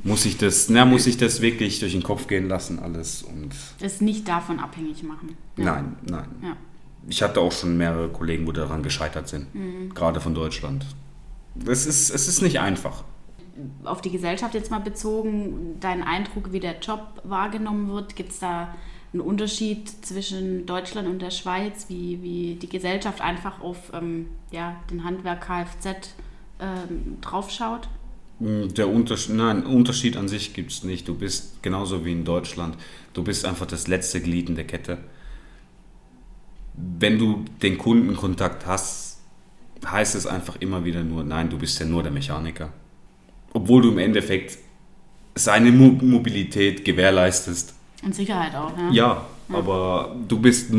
muss 0.05 0.23
sich 0.23 0.37
das, 0.39 0.69
na, 0.69 0.85
muss 0.85 1.05
sich 1.05 1.17
das 1.17 1.41
wirklich 1.41 1.81
durch 1.81 1.93
den 1.93 2.03
Kopf 2.03 2.27
gehen 2.27 2.49
lassen, 2.49 2.79
alles. 2.79 3.23
Und 3.23 3.51
es 3.81 4.01
nicht 4.01 4.29
davon 4.29 4.61
abhängig 4.61 5.03
machen. 5.03 5.37
Ja. 5.57 5.65
Nein, 5.65 5.97
nein. 6.09 6.29
Ja. 6.43 6.57
Ich 7.09 7.23
hatte 7.23 7.41
auch 7.41 7.53
schon 7.53 7.77
mehrere 7.77 8.09
Kollegen, 8.09 8.47
wo 8.47 8.53
daran 8.53 8.83
gescheitert 8.83 9.29
sind, 9.29 9.55
mhm. 9.55 9.95
gerade 9.95 10.21
von 10.21 10.35
Deutschland. 10.35 10.87
Es 11.67 11.87
ist, 11.87 12.11
es 12.11 12.29
ist 12.29 12.43
nicht 12.43 12.61
einfach 12.61 13.05
auf 13.85 14.01
die 14.01 14.11
Gesellschaft 14.11 14.55
jetzt 14.55 14.71
mal 14.71 14.81
bezogen, 14.81 15.77
dein 15.81 16.03
Eindruck, 16.03 16.53
wie 16.53 16.61
der 16.61 16.79
Job 16.79 17.01
wahrgenommen 17.25 17.89
wird? 17.89 18.17
Gibt 18.17 18.31
es 18.31 18.39
da 18.39 18.75
einen 19.13 19.23
Unterschied 19.23 19.89
zwischen 20.05 20.67
Deutschland 20.67 21.09
und 21.09 21.21
der 21.21 21.31
Schweiz, 21.31 21.87
wie, 21.89 22.23
wie 22.23 22.55
die 22.55 22.69
Gesellschaft 22.69 23.21
einfach 23.21 23.61
auf 23.61 23.93
ähm, 23.93 24.29
ja, 24.51 24.77
den 24.91 25.05
Handwerk 25.05 25.47
Kfz 25.47 26.15
ähm, 26.61 27.19
draufschaut? 27.21 27.89
Der 28.41 28.89
Unterschied, 28.89 29.37
nein, 29.37 29.65
Unterschied 29.65 30.17
an 30.17 30.27
sich 30.27 30.55
gibt 30.55 30.73
es 30.73 30.83
nicht. 30.83 31.07
Du 31.07 31.15
bist 31.15 31.63
genauso 31.63 32.05
wie 32.05 32.13
in 32.13 32.25
Deutschland. 32.25 32.77
Du 33.13 33.23
bist 33.23 33.45
einfach 33.45 33.67
das 33.67 33.87
letzte 33.87 34.21
Glied 34.21 34.49
in 34.49 34.55
der 34.55 34.67
Kette. 34.67 34.99
Wenn 36.75 37.19
du 37.19 37.45
den 37.63 37.77
Kundenkontakt 37.77 38.67
hast, 38.67 39.19
heißt 39.85 40.15
es 40.15 40.27
einfach 40.27 40.57
immer 40.61 40.85
wieder 40.85 41.05
nur, 41.05 41.23
nein, 41.23 41.51
du 41.51 41.59
bist 41.59 41.79
ja 41.81 41.87
nur 41.87 42.03
der 42.03 42.13
Mechaniker 42.13 42.73
obwohl 43.53 43.83
du 43.83 43.91
im 43.91 43.99
Endeffekt 43.99 44.59
seine 45.35 45.71
Mobilität 45.73 46.85
gewährleistest. 46.85 47.75
Und 48.03 48.15
Sicherheit 48.15 48.55
auch, 48.55 48.73
ja. 48.77 48.91
Ja, 48.91 49.27
ja. 49.49 49.55
aber 49.55 50.17
du 50.29 50.39
bist, 50.39 50.71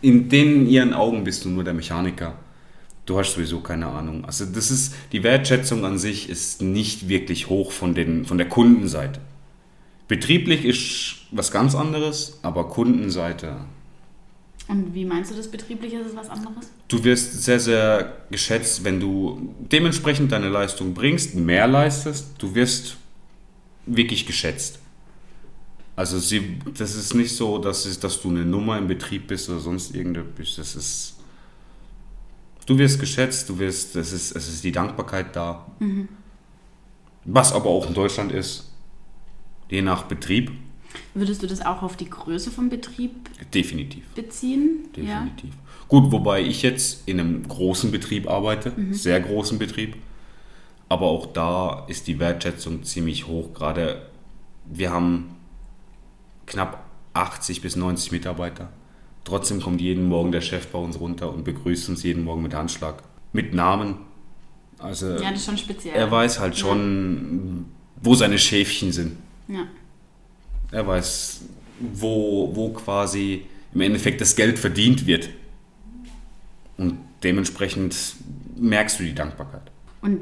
in 0.00 0.28
den 0.28 0.66
ihren 0.66 0.92
Augen 0.92 1.24
bist 1.24 1.44
du 1.44 1.48
nur 1.48 1.64
der 1.64 1.74
Mechaniker. 1.74 2.34
Du 3.04 3.18
hast 3.18 3.34
sowieso 3.34 3.60
keine 3.60 3.86
Ahnung. 3.86 4.24
Also 4.24 4.44
das 4.44 4.70
ist, 4.70 4.94
die 5.10 5.22
Wertschätzung 5.22 5.84
an 5.84 5.98
sich 5.98 6.28
ist 6.28 6.62
nicht 6.62 7.08
wirklich 7.08 7.48
hoch 7.48 7.72
von, 7.72 7.94
den, 7.94 8.24
von 8.24 8.38
der 8.38 8.48
Kundenseite. 8.48 9.20
Betrieblich 10.06 10.64
ist 10.64 11.16
was 11.30 11.50
ganz 11.50 11.74
anderes, 11.74 12.38
aber 12.42 12.68
Kundenseite. 12.68 13.56
Und 14.68 14.94
wie 14.94 15.04
meinst 15.04 15.30
du 15.32 15.34
das 15.34 15.48
betrieblich? 15.48 15.94
Ist 15.94 16.08
es 16.08 16.16
was 16.16 16.30
anderes? 16.30 16.70
Du 16.88 17.02
wirst 17.02 17.42
sehr, 17.42 17.58
sehr 17.58 18.18
geschätzt, 18.30 18.84
wenn 18.84 19.00
du 19.00 19.54
dementsprechend 19.58 20.30
deine 20.30 20.48
Leistung 20.48 20.94
bringst, 20.94 21.34
mehr 21.34 21.66
leistest. 21.66 22.26
Du 22.38 22.54
wirst 22.54 22.96
wirklich 23.86 24.26
geschätzt. 24.26 24.78
Also 25.96 26.18
sie, 26.18 26.58
das 26.76 26.94
ist 26.94 27.14
nicht 27.14 27.34
so, 27.34 27.58
dass, 27.58 27.84
es, 27.84 27.98
dass 27.98 28.22
du 28.22 28.30
eine 28.30 28.44
Nummer 28.44 28.78
im 28.78 28.86
Betrieb 28.86 29.26
bist 29.26 29.50
oder 29.50 29.60
sonst 29.60 29.94
irgendetwas. 29.94 30.56
Das 30.56 30.74
ist, 30.76 31.16
du 32.66 32.78
wirst 32.78 33.00
geschätzt, 33.00 33.48
du 33.48 33.58
wirst, 33.58 33.96
es 33.96 34.12
ist, 34.12 34.36
es 34.36 34.48
ist 34.48 34.64
die 34.64 34.72
Dankbarkeit 34.72 35.34
da. 35.34 35.66
Mhm. 35.78 36.08
Was 37.24 37.52
aber 37.52 37.70
auch 37.70 37.86
in 37.86 37.94
Deutschland 37.94 38.32
ist, 38.32 38.70
je 39.68 39.82
nach 39.82 40.04
Betrieb. 40.04 40.50
Würdest 41.14 41.42
du 41.42 41.46
das 41.46 41.64
auch 41.64 41.82
auf 41.82 41.96
die 41.96 42.10
Größe 42.10 42.50
vom 42.50 42.68
Betrieb 42.68 43.12
Definitiv. 43.52 44.04
beziehen? 44.14 44.88
Definitiv. 44.94 45.50
Ja. 45.50 45.86
Gut, 45.88 46.10
wobei 46.10 46.42
ich 46.42 46.62
jetzt 46.62 47.06
in 47.06 47.20
einem 47.20 47.46
großen 47.46 47.90
Betrieb 47.90 48.28
arbeite, 48.28 48.72
mhm. 48.76 48.92
sehr 48.92 49.20
großen 49.20 49.58
Betrieb. 49.58 49.96
Aber 50.88 51.06
auch 51.06 51.26
da 51.32 51.86
ist 51.88 52.06
die 52.06 52.18
Wertschätzung 52.18 52.82
ziemlich 52.82 53.26
hoch. 53.26 53.54
Gerade 53.54 54.02
wir 54.66 54.90
haben 54.90 55.36
knapp 56.46 56.84
80 57.14 57.62
bis 57.62 57.76
90 57.76 58.12
Mitarbeiter. 58.12 58.70
Trotzdem 59.24 59.60
kommt 59.60 59.80
jeden 59.80 60.08
Morgen 60.08 60.32
der 60.32 60.40
Chef 60.40 60.66
bei 60.68 60.78
uns 60.78 60.98
runter 60.98 61.32
und 61.32 61.44
begrüßt 61.44 61.88
uns 61.88 62.02
jeden 62.02 62.24
Morgen 62.24 62.42
mit 62.42 62.54
Handschlag. 62.54 63.02
Mit 63.32 63.54
Namen. 63.54 63.96
Also 64.78 65.10
ja, 65.12 65.30
das 65.30 65.40
ist 65.40 65.46
schon 65.46 65.58
speziell. 65.58 65.94
Er 65.94 66.10
weiß 66.10 66.40
halt 66.40 66.56
schon, 66.56 67.66
ja. 67.68 68.04
wo 68.04 68.14
seine 68.14 68.38
Schäfchen 68.38 68.90
sind. 68.90 69.16
Ja. 69.48 69.66
Er 70.72 70.86
weiß, 70.86 71.42
wo, 71.78 72.50
wo 72.54 72.70
quasi 72.70 73.46
im 73.74 73.80
Endeffekt 73.80 74.20
das 74.20 74.34
Geld 74.34 74.58
verdient 74.58 75.06
wird. 75.06 75.28
Und 76.76 76.98
dementsprechend 77.22 77.94
merkst 78.56 78.98
du 78.98 79.04
die 79.04 79.14
Dankbarkeit. 79.14 79.70
Und 80.00 80.20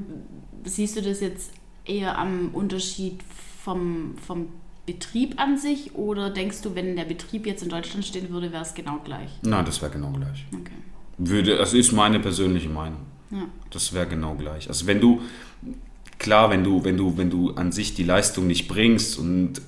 siehst 0.65 0.97
du 0.97 1.03
das 1.03 1.21
jetzt 1.21 1.53
eher 1.87 2.19
am 2.19 2.51
Unterschied 2.53 3.21
vom, 3.65 4.17
vom 4.27 4.49
Betrieb 4.87 5.39
an 5.41 5.59
sich 5.59 5.95
oder 5.95 6.31
denkst 6.31 6.63
du, 6.63 6.75
wenn 6.75 6.97
der 6.97 7.05
Betrieb 7.05 7.47
jetzt 7.47 7.63
in 7.63 7.69
Deutschland 7.69 8.05
stehen 8.05 8.31
würde, 8.31 8.53
wäre 8.53 8.63
es 8.63 8.75
genau 8.75 8.99
gleich? 9.05 9.31
Nein, 9.43 9.65
das 9.65 9.81
wäre 9.83 9.93
genau 9.93 10.11
gleich. 10.11 10.47
Okay. 10.53 10.73
Würde, 11.19 11.57
das 11.57 11.75
ist 11.75 11.93
meine 11.93 12.19
persönliche 12.19 12.69
Meinung. 12.69 13.01
Ja. 13.31 13.47
Das 13.71 13.93
wäre 13.93 14.07
genau 14.07 14.35
gleich. 14.35 14.69
Also 14.69 14.87
wenn 14.87 15.01
du, 15.01 15.21
klar, 16.19 16.51
wenn 16.51 16.65
du, 16.65 16.83
wenn 16.85 16.97
du, 16.97 17.17
wenn 17.17 17.31
du 17.31 17.53
an 17.53 17.73
sich 17.73 17.95
die 17.95 18.05
Leistung 18.05 18.47
nicht 18.47 18.69
bringst 18.69 19.19
und 19.19 19.61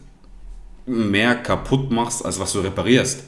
mehr 0.87 1.35
kaputt 1.37 1.91
machst, 1.91 2.25
als 2.25 2.41
was 2.41 2.53
du 2.53 2.61
reparierst, 2.61 3.25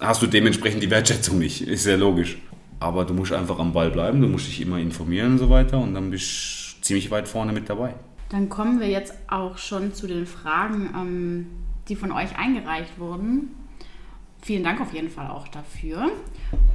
hast 0.00 0.22
du 0.22 0.26
dementsprechend 0.26 0.82
die 0.82 0.90
Wertschätzung 0.90 1.38
nicht. 1.38 1.60
Ist 1.66 1.84
sehr 1.84 1.96
logisch. 1.96 2.38
Aber 2.80 3.04
du 3.04 3.14
musst 3.14 3.32
einfach 3.32 3.58
am 3.58 3.72
Ball 3.72 3.90
bleiben, 3.90 4.20
du 4.20 4.26
musst 4.26 4.48
dich 4.48 4.60
immer 4.60 4.78
informieren 4.78 5.32
und 5.32 5.38
so 5.38 5.48
weiter 5.48 5.78
und 5.78 5.94
dann 5.94 6.10
bist 6.10 6.76
du 6.78 6.82
ziemlich 6.82 7.10
weit 7.12 7.28
vorne 7.28 7.52
mit 7.52 7.70
dabei. 7.70 7.94
Dann 8.32 8.48
kommen 8.48 8.80
wir 8.80 8.88
jetzt 8.88 9.12
auch 9.28 9.58
schon 9.58 9.92
zu 9.92 10.06
den 10.06 10.24
Fragen, 10.26 10.88
ähm, 10.96 11.46
die 11.88 11.96
von 11.96 12.12
euch 12.12 12.34
eingereicht 12.38 12.98
wurden. 12.98 13.50
Vielen 14.40 14.64
Dank 14.64 14.80
auf 14.80 14.94
jeden 14.94 15.10
Fall 15.10 15.28
auch 15.28 15.48
dafür. 15.48 16.10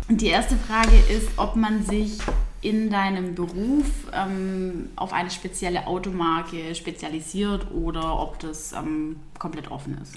Und 0.07 0.21
die 0.21 0.27
erste 0.27 0.55
Frage 0.55 0.95
ist, 1.09 1.27
ob 1.37 1.55
man 1.55 1.83
sich 1.83 2.19
in 2.61 2.91
deinem 2.91 3.33
Beruf 3.33 3.87
ähm, 4.13 4.89
auf 4.95 5.13
eine 5.13 5.31
spezielle 5.31 5.87
Automarke 5.87 6.75
spezialisiert 6.75 7.71
oder 7.71 8.19
ob 8.19 8.37
das 8.37 8.73
ähm, 8.73 9.15
komplett 9.39 9.71
offen 9.71 9.97
ist. 9.99 10.13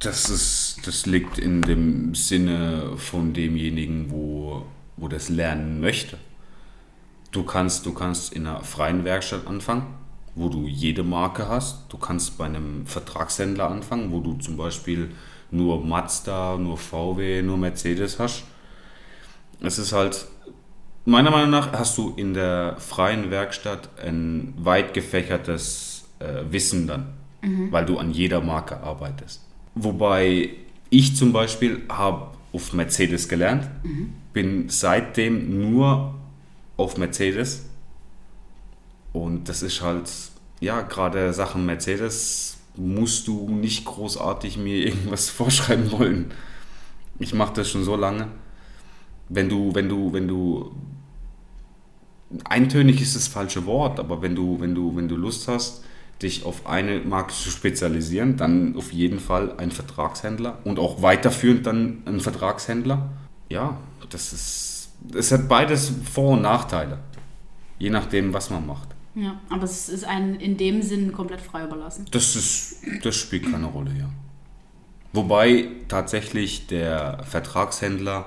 Das, 0.00 0.28
ist, 0.28 0.80
das 0.84 1.06
liegt 1.06 1.38
in 1.38 1.62
dem 1.62 2.16
Sinne 2.16 2.96
von 2.96 3.32
demjenigen, 3.32 4.10
wo, 4.10 4.66
wo 4.96 5.06
das 5.06 5.28
lernen 5.28 5.80
möchte. 5.80 6.18
Du 7.30 7.44
kannst, 7.44 7.86
du 7.86 7.94
kannst 7.94 8.32
in 8.32 8.44
einer 8.48 8.64
freien 8.64 9.04
Werkstatt 9.04 9.46
anfangen 9.46 9.86
wo 10.36 10.48
du 10.48 10.66
jede 10.66 11.02
Marke 11.02 11.48
hast. 11.48 11.86
Du 11.88 11.96
kannst 11.96 12.38
bei 12.38 12.44
einem 12.44 12.86
Vertragshändler 12.86 13.68
anfangen, 13.70 14.12
wo 14.12 14.20
du 14.20 14.34
zum 14.34 14.56
Beispiel 14.56 15.10
nur 15.50 15.84
Mazda, 15.84 16.56
nur 16.58 16.76
VW, 16.76 17.42
nur 17.42 17.56
Mercedes 17.56 18.18
hast. 18.18 18.44
Es 19.60 19.78
ist 19.78 19.92
halt, 19.92 20.26
meiner 21.06 21.30
Meinung 21.30 21.50
nach, 21.50 21.72
hast 21.72 21.96
du 21.96 22.12
in 22.16 22.34
der 22.34 22.76
freien 22.78 23.30
Werkstatt 23.30 23.88
ein 24.04 24.52
weit 24.58 24.92
gefächertes 24.92 26.04
äh, 26.18 26.42
Wissen 26.50 26.86
dann, 26.86 27.14
mhm. 27.42 27.72
weil 27.72 27.86
du 27.86 27.98
an 27.98 28.10
jeder 28.10 28.42
Marke 28.42 28.78
arbeitest. 28.80 29.42
Wobei 29.74 30.50
ich 30.90 31.16
zum 31.16 31.32
Beispiel 31.32 31.82
habe 31.88 32.28
auf 32.52 32.74
Mercedes 32.74 33.28
gelernt, 33.28 33.68
mhm. 33.82 34.12
bin 34.34 34.68
seitdem 34.68 35.70
nur 35.70 36.14
auf 36.76 36.98
Mercedes 36.98 37.64
und 39.22 39.48
das 39.48 39.62
ist 39.62 39.80
halt, 39.80 40.10
ja, 40.60 40.82
gerade 40.82 41.32
Sachen 41.32 41.64
Mercedes 41.64 42.58
musst 42.76 43.26
du 43.26 43.48
nicht 43.48 43.84
großartig 43.86 44.58
mir 44.58 44.86
irgendwas 44.86 45.30
vorschreiben 45.40 45.90
wollen. 45.90 46.32
Ich 47.18 47.32
mache 47.32 47.54
das 47.54 47.70
schon 47.70 47.84
so 47.84 47.96
lange. 47.96 48.28
Wenn 49.28 49.48
du, 49.48 49.74
wenn 49.74 49.88
du, 49.88 50.12
wenn 50.12 50.28
du, 50.28 50.74
eintönig 52.44 53.00
ist 53.00 53.16
das 53.16 53.26
falsche 53.26 53.64
Wort, 53.64 53.98
aber 53.98 54.20
wenn 54.20 54.34
du, 54.34 54.60
wenn 54.60 54.74
du, 54.74 54.94
wenn 54.94 55.08
du 55.08 55.16
Lust 55.16 55.48
hast, 55.48 55.82
dich 56.22 56.44
auf 56.44 56.66
eine 56.66 57.00
Marke 57.00 57.32
zu 57.32 57.50
spezialisieren, 57.50 58.36
dann 58.36 58.76
auf 58.76 58.92
jeden 58.92 59.18
Fall 59.18 59.54
ein 59.56 59.70
Vertragshändler 59.70 60.58
und 60.64 60.78
auch 60.78 61.00
weiterführend 61.02 61.66
dann 61.66 62.02
ein 62.04 62.20
Vertragshändler. 62.20 63.10
Ja, 63.48 63.78
das 64.10 64.32
ist, 64.32 64.90
es 65.14 65.32
hat 65.32 65.48
beides 65.48 65.92
Vor- 66.12 66.32
und 66.32 66.42
Nachteile, 66.42 66.98
je 67.78 67.90
nachdem, 67.90 68.32
was 68.32 68.50
man 68.50 68.66
macht. 68.66 68.95
Ja, 69.16 69.40
aber 69.48 69.64
es 69.64 69.88
ist 69.88 70.04
ein 70.04 70.34
in 70.36 70.58
dem 70.58 70.82
Sinn 70.82 71.10
komplett 71.10 71.40
frei 71.40 71.64
überlassen. 71.64 72.04
Das, 72.10 72.36
ist, 72.36 72.82
das 73.02 73.16
spielt 73.16 73.50
keine 73.50 73.66
Rolle, 73.66 73.92
ja. 73.98 74.10
Wobei 75.14 75.68
tatsächlich 75.88 76.66
der 76.66 77.24
Vertragshändler 77.24 78.26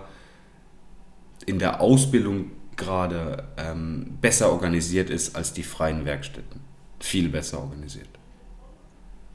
in 1.46 1.60
der 1.60 1.80
Ausbildung 1.80 2.52
gerade 2.76 3.48
ähm, 3.58 4.18
besser 4.20 4.52
organisiert 4.52 5.12
ist 5.12 5.36
als 5.36 5.54
die 5.54 5.62
freien 5.62 6.06
Werkstätten. 6.06 6.62
Viel 7.00 7.30
besser 7.30 7.60
organisiert. 7.60 8.10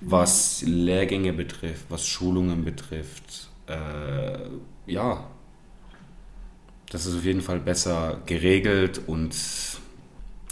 Was 0.01 0.62
Lehrgänge 0.62 1.33
betrifft, 1.33 1.85
was 1.88 2.05
Schulungen 2.05 2.64
betrifft, 2.64 3.49
äh, 3.69 4.49
ja, 4.87 5.31
das 6.90 7.07
ist 7.07 7.17
auf 7.17 7.25
jeden 7.25 7.43
Fall 7.43 7.61
besser 7.61 8.23
geregelt 8.27 9.01
und 9.07 9.37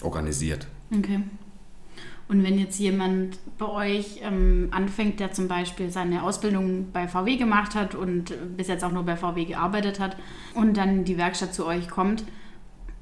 organisiert. 0.02 0.68
Okay. 0.96 1.20
Und 2.28 2.44
wenn 2.44 2.58
jetzt 2.58 2.78
jemand 2.78 3.38
bei 3.58 3.66
euch 3.66 4.20
ähm, 4.22 4.68
anfängt, 4.70 5.20
der 5.20 5.32
zum 5.32 5.48
Beispiel 5.48 5.90
seine 5.90 6.22
Ausbildung 6.22 6.90
bei 6.92 7.06
VW 7.06 7.36
gemacht 7.36 7.74
hat 7.74 7.94
und 7.94 8.32
bis 8.56 8.68
jetzt 8.68 8.84
auch 8.84 8.92
nur 8.92 9.02
bei 9.02 9.16
VW 9.16 9.44
gearbeitet 9.44 10.00
hat 10.00 10.16
und 10.54 10.76
dann 10.76 10.98
in 10.98 11.04
die 11.04 11.18
Werkstatt 11.18 11.52
zu 11.52 11.66
euch 11.66 11.88
kommt, 11.88 12.24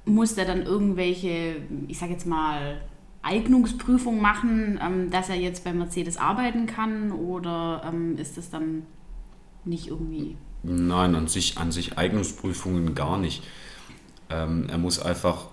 muss 0.05 0.35
der 0.35 0.46
dann 0.46 0.62
irgendwelche, 0.62 1.57
ich 1.87 1.98
sage 1.98 2.12
jetzt 2.12 2.26
mal, 2.26 2.81
Eignungsprüfung 3.22 4.20
machen, 4.20 4.81
ähm, 4.83 5.11
dass 5.11 5.29
er 5.29 5.37
jetzt 5.37 5.62
bei 5.62 5.72
Mercedes 5.72 6.16
arbeiten 6.16 6.66
kann 6.66 7.12
oder 7.12 7.83
ähm, 7.87 8.16
ist 8.16 8.38
das 8.38 8.50
dann 8.50 8.85
nicht 9.64 9.88
irgendwie? 9.88 10.37
Nein, 10.62 11.14
an 11.14 11.29
sich, 11.29 11.59
an 11.59 11.70
sich 11.70 11.98
Eignungsprüfungen 11.98 12.94
gar 12.94 13.18
nicht. 13.18 13.44
Ähm, 14.31 14.66
er 14.68 14.79
muss 14.79 14.98
einfach 14.98 15.48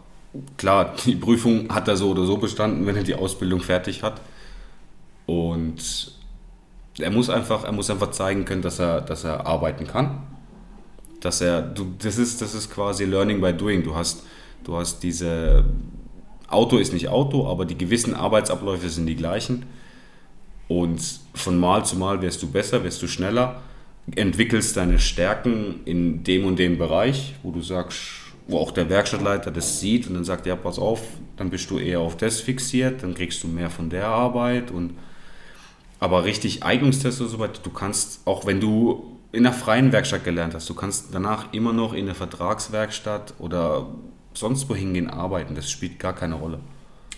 klar, 0.57 0.95
die 1.05 1.15
Prüfung 1.15 1.73
hat 1.73 1.87
er 1.87 1.97
so 1.97 2.11
oder 2.11 2.25
so 2.25 2.37
bestanden, 2.37 2.85
wenn 2.85 2.95
er 2.95 3.03
die 3.03 3.15
Ausbildung 3.15 3.61
fertig 3.61 4.03
hat. 4.03 4.21
Und 5.25 6.11
er 6.99 7.11
muss 7.11 7.29
einfach, 7.29 7.63
er 7.63 7.71
muss 7.71 7.89
einfach 7.89 8.11
zeigen 8.11 8.45
können, 8.45 8.61
dass 8.61 8.79
er, 8.79 9.01
dass 9.01 9.23
er 9.23 9.45
arbeiten 9.45 9.87
kann. 9.87 10.23
Dass 11.19 11.41
er, 11.41 11.61
du, 11.61 11.93
das 11.99 12.17
ist, 12.17 12.41
das 12.41 12.53
ist 12.53 12.71
quasi 12.71 13.05
Learning 13.05 13.41
by 13.41 13.53
Doing. 13.53 13.83
Du 13.83 13.95
hast, 13.95 14.23
du 14.63 14.75
hast 14.77 15.01
diese, 15.01 15.65
Auto 16.47 16.77
ist 16.77 16.93
nicht 16.93 17.09
Auto, 17.09 17.47
aber 17.47 17.65
die 17.65 17.77
gewissen 17.77 18.13
Arbeitsabläufe 18.13 18.89
sind 18.89 19.05
die 19.05 19.15
gleichen. 19.15 19.65
Und 20.67 21.01
von 21.33 21.57
Mal 21.59 21.85
zu 21.85 21.97
Mal 21.97 22.21
wirst 22.21 22.41
du 22.41 22.47
besser, 22.49 22.83
wirst 22.83 23.01
du 23.01 23.07
schneller, 23.07 23.61
entwickelst 24.15 24.77
deine 24.77 24.99
Stärken 24.99 25.81
in 25.85 26.23
dem 26.23 26.45
und 26.45 26.57
dem 26.57 26.77
Bereich, 26.77 27.35
wo 27.43 27.51
du 27.51 27.61
sagst, 27.61 28.26
wo 28.47 28.59
auch 28.59 28.71
der 28.71 28.89
Werkstattleiter 28.89 29.51
das 29.51 29.79
sieht 29.79 30.07
und 30.07 30.13
dann 30.13 30.23
sagt, 30.23 30.45
ja, 30.45 30.55
pass 30.55 30.79
auf, 30.79 31.01
dann 31.35 31.49
bist 31.49 31.69
du 31.69 31.79
eher 31.79 31.99
auf 31.99 32.15
das 32.15 32.39
fixiert, 32.39 33.03
dann 33.03 33.13
kriegst 33.13 33.43
du 33.43 33.47
mehr 33.47 33.69
von 33.69 33.89
der 33.89 34.07
Arbeit 34.07 34.71
und 34.71 34.97
aber 35.99 36.23
richtig 36.25 36.63
Eignungstest 36.63 37.21
oder 37.21 37.29
so 37.29 37.39
weiter, 37.39 37.59
du 37.63 37.71
kannst, 37.71 38.21
auch 38.25 38.45
wenn 38.45 38.59
du 38.59 39.17
in 39.31 39.43
der 39.43 39.53
freien 39.53 39.91
Werkstatt 39.91 40.23
gelernt 40.23 40.53
hast, 40.53 40.69
du 40.69 40.73
kannst 40.73 41.07
danach 41.11 41.51
immer 41.53 41.73
noch 41.73 41.93
in 41.93 42.05
der 42.05 42.15
Vertragswerkstatt 42.15 43.33
oder 43.39 43.87
sonst 44.33 44.69
wo 44.69 44.75
hingehen 44.75 45.09
arbeiten, 45.09 45.55
das 45.55 45.69
spielt 45.69 45.99
gar 45.99 46.13
keine 46.13 46.35
Rolle. 46.35 46.59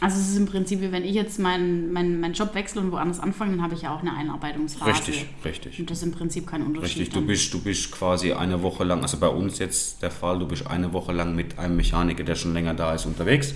Also 0.01 0.17
es 0.17 0.29
ist 0.29 0.37
im 0.37 0.45
Prinzip, 0.45 0.81
wie 0.81 0.91
wenn 0.91 1.03
ich 1.03 1.13
jetzt 1.13 1.39
meinen 1.39 1.91
mein, 1.91 2.19
mein 2.21 2.33
Job 2.33 2.55
wechsle 2.55 2.79
und 2.81 2.91
woanders 2.91 3.19
anfange, 3.19 3.51
dann 3.51 3.63
habe 3.63 3.73
ich 3.73 3.81
ja 3.81 3.93
auch 3.93 3.99
eine 3.99 4.15
Einarbeitungsphase. 4.15 4.91
Richtig, 4.91 5.25
richtig. 5.43 5.79
Und 5.79 5.89
das 5.89 5.97
ist 5.97 6.03
im 6.03 6.11
Prinzip 6.11 6.47
kein 6.47 6.61
Unterschied. 6.61 7.01
Richtig, 7.01 7.09
du 7.09 7.21
bist, 7.21 7.53
du 7.53 7.61
bist 7.61 7.91
quasi 7.91 8.31
eine 8.31 8.61
Woche 8.61 8.85
lang, 8.85 9.01
also 9.01 9.17
bei 9.17 9.27
uns 9.27 9.59
jetzt 9.59 10.01
der 10.01 10.11
Fall, 10.11 10.39
du 10.39 10.47
bist 10.47 10.67
eine 10.67 10.93
Woche 10.93 11.11
lang 11.11 11.35
mit 11.35 11.59
einem 11.59 11.75
Mechaniker, 11.75 12.23
der 12.23 12.35
schon 12.35 12.53
länger 12.53 12.73
da 12.73 12.93
ist, 12.93 13.05
unterwegs. 13.05 13.53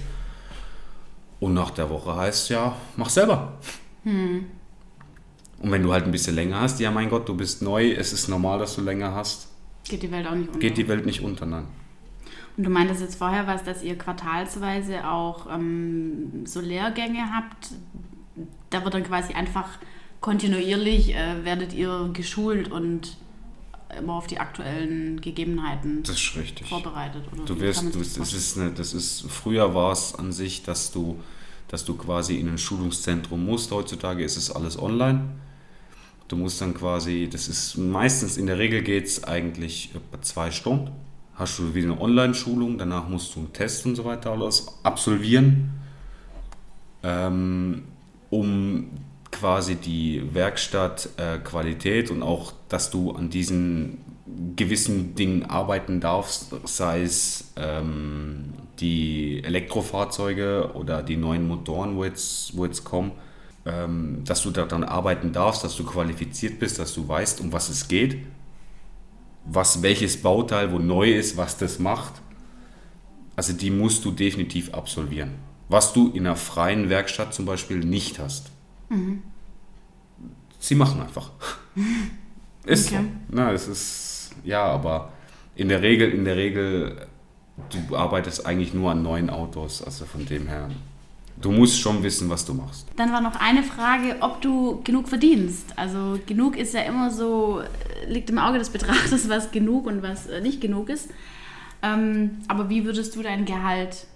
Und 1.40 1.54
nach 1.54 1.72
der 1.72 1.90
Woche 1.90 2.16
heißt 2.16 2.50
ja, 2.50 2.76
mach 2.98 3.10
selber. 3.10 3.54
Hm. 4.04 4.46
Und 5.60 5.72
wenn 5.72 5.82
du 5.82 5.94
halt 5.94 6.04
ein 6.04 6.12
bisschen 6.12 6.36
länger 6.36 6.60
hast, 6.60 6.80
ja 6.82 6.92
mein 6.92 7.10
Gott, 7.10 7.28
du 7.30 7.36
bist 7.36 7.62
neu, 7.62 7.92
es 7.92 8.12
ist 8.12 8.28
normal, 8.28 8.60
dass 8.60 8.76
du 8.76 8.82
länger 8.82 9.14
hast. 9.16 9.48
Geht 9.88 10.04
die 10.04 10.12
Welt 10.12 10.28
auch 10.28 10.36
nicht 10.36 10.48
unter. 10.48 10.60
Geht 10.60 10.78
die 10.78 10.88
Welt 10.90 11.06
nicht 11.06 11.22
unter, 11.22 11.46
nein. 11.46 11.68
Und 12.56 12.66
du 12.66 12.70
meintest 12.70 13.02
jetzt 13.02 13.16
vorher 13.16 13.48
was, 13.48 13.64
dass 13.64 13.84
ihr 13.84 13.98
quartalsweise 13.98 15.08
auch 15.08 15.48
ähm, 15.52 16.46
so 16.46 16.62
Lehrgänge 16.62 17.34
habt. 17.34 17.72
Da 18.70 18.84
wird 18.84 18.94
dann 18.94 19.04
quasi 19.04 19.34
einfach 19.34 19.68
kontinuierlich, 20.22 21.16
äh, 21.16 21.44
werdet 21.44 21.74
ihr 21.74 22.10
geschult 22.14 22.72
und 22.72 23.18
immer 23.98 24.14
auf 24.14 24.28
die 24.28 24.40
aktuellen 24.40 25.22
Gegebenheiten 25.22 26.02
das 26.04 26.16
ist 26.16 26.36
richtig. 26.36 26.68
vorbereitet. 26.68 27.24
Oder 27.32 27.46
du 27.46 27.60
wirst, 27.60 27.84
du, 27.84 28.00
das 28.00 28.34
ist, 28.34 28.58
eine, 28.58 28.72
das 28.72 28.94
ist, 28.94 29.26
früher 29.30 29.76
war 29.76 29.92
es 29.92 30.16
an 30.16 30.32
sich, 30.32 30.64
dass 30.64 30.92
du, 30.92 31.20
dass 31.68 31.86
du 31.86 31.96
quasi 31.96 32.38
in 32.38 32.50
ein 32.50 32.58
Schulungszentrum 32.58 33.46
musst. 33.46 33.72
Heutzutage 33.72 34.24
ist 34.24 34.38
es 34.38 34.52
alles 34.52 34.80
online. 34.80 35.30
Du 36.28 36.38
musst 36.38 36.62
dann 36.62 36.74
quasi, 36.74 37.30
das 37.32 37.48
ist 37.48 37.78
meistens, 37.78 38.38
in 38.38 38.48
der 38.48 38.58
Regel 38.58 38.82
geht 38.82 39.06
es 39.06 39.24
eigentlich 39.24 39.92
zwei 40.22 40.50
Stunden 40.52 40.92
hast 41.36 41.60
du 41.60 41.74
wieder 41.74 41.92
eine 41.92 42.02
Online-Schulung, 42.02 42.78
danach 42.78 43.08
musst 43.08 43.36
du 43.36 43.40
einen 43.40 43.54
Test 43.54 43.86
und 43.86 43.96
so 43.96 44.06
weiter 44.06 44.32
alles 44.32 44.68
absolvieren, 44.84 45.72
ähm, 47.02 47.84
um 48.30 48.90
quasi 49.32 49.76
die 49.76 50.24
Werkstattqualität 50.34 52.10
äh, 52.10 52.14
und 52.14 52.22
auch, 52.24 52.54
dass 52.70 52.92
du 52.92 53.12
an 53.12 53.30
diesen 53.30 53.98
gewissen 54.56 55.16
Dingen 55.16 55.44
arbeiten 55.46 56.00
darfst, 56.00 56.56
sei 56.66 57.02
es 57.02 57.52
ähm, 57.56 58.54
die 58.80 59.44
Elektrofahrzeuge 59.44 60.72
oder 60.76 61.04
die 61.04 61.18
neuen 61.18 61.48
Motoren, 61.48 61.96
wo 61.98 62.06
jetzt, 62.06 62.56
wo 62.56 62.66
jetzt 62.66 62.84
kommen, 62.84 63.12
ähm, 63.66 64.24
dass 64.26 64.44
du 64.44 64.52
daran 64.52 64.84
arbeiten 64.84 65.34
darfst, 65.34 65.64
dass 65.64 65.76
du 65.76 65.84
qualifiziert 65.84 66.60
bist, 66.60 66.80
dass 66.80 66.94
du 66.94 67.08
weißt, 67.08 67.42
um 67.42 67.52
was 67.52 67.70
es 67.70 67.88
geht 67.88 68.18
was 69.46 69.82
welches 69.82 70.22
Bauteil 70.22 70.72
wo 70.72 70.80
neu 70.80 71.12
ist, 71.12 71.38
was 71.38 71.58
das 71.58 71.80
macht. 71.80 72.14
Also 73.36 73.54
die 73.54 73.72
musst 73.72 74.06
du 74.06 74.12
definitiv 74.12 74.74
absolvieren. 74.74 75.32
Was 75.70 75.94
du 75.94 76.12
in 76.12 76.28
einer 76.28 76.36
freien 76.36 76.90
Werkstatt 76.90 77.34
zum 77.34 77.46
Beispiel 77.46 77.78
nicht 77.80 78.20
hast. 78.20 78.52
Mhm. 78.90 79.24
Sie 80.60 80.76
machen 80.76 81.02
einfach. 81.02 81.32
ist 82.66 82.88
okay. 82.88 83.02
so. 83.02 83.10
Na, 83.36 83.52
es 83.52 83.68
ist, 83.68 84.32
ja, 84.44 84.64
aber 84.64 85.12
in 85.56 85.70
der 85.70 85.82
Regel, 85.82 86.12
in 86.12 86.26
der 86.26 86.36
Regel, 86.38 87.08
du 87.70 87.96
arbeitest 87.96 88.46
eigentlich 88.46 88.74
nur 88.74 88.92
an 88.92 89.04
neuen 89.04 89.30
Autos. 89.30 89.82
Also 89.82 90.06
von 90.06 90.26
dem 90.26 90.48
her 90.48 90.70
du 91.42 91.52
musst 91.52 91.80
schon 91.80 92.04
wissen, 92.04 92.30
was 92.30 92.46
du 92.46 92.54
machst. 92.54 92.88
Dann 92.96 93.12
war 93.12 93.22
noch 93.22 93.36
eine 93.36 93.64
Frage, 93.64 94.18
ob 94.22 94.42
du 94.42 94.82
genug 94.84 95.10
verdienst. 95.10 95.78
Also 95.78 96.20
genug 96.26 96.58
ist 96.58 96.74
ja 96.74 96.82
immer 96.82 97.12
so, 97.12 97.62
liegt 98.08 98.30
im 98.30 98.38
Auge 98.38 98.60
des 98.60 98.70
Betrachters, 98.70 99.30
was 99.30 99.52
genug 99.52 99.86
und 99.86 100.02
was 100.02 100.28
äh, 100.28 100.42
nicht 100.42 100.62
genug 100.62 100.90
ist. 100.90 101.10
Ähm, 101.82 102.38
aber 102.48 102.70
wie 102.70 102.86
würdest 102.86 103.16
du 103.16 103.22
dein 103.22 103.46
Gehalt 103.46 104.08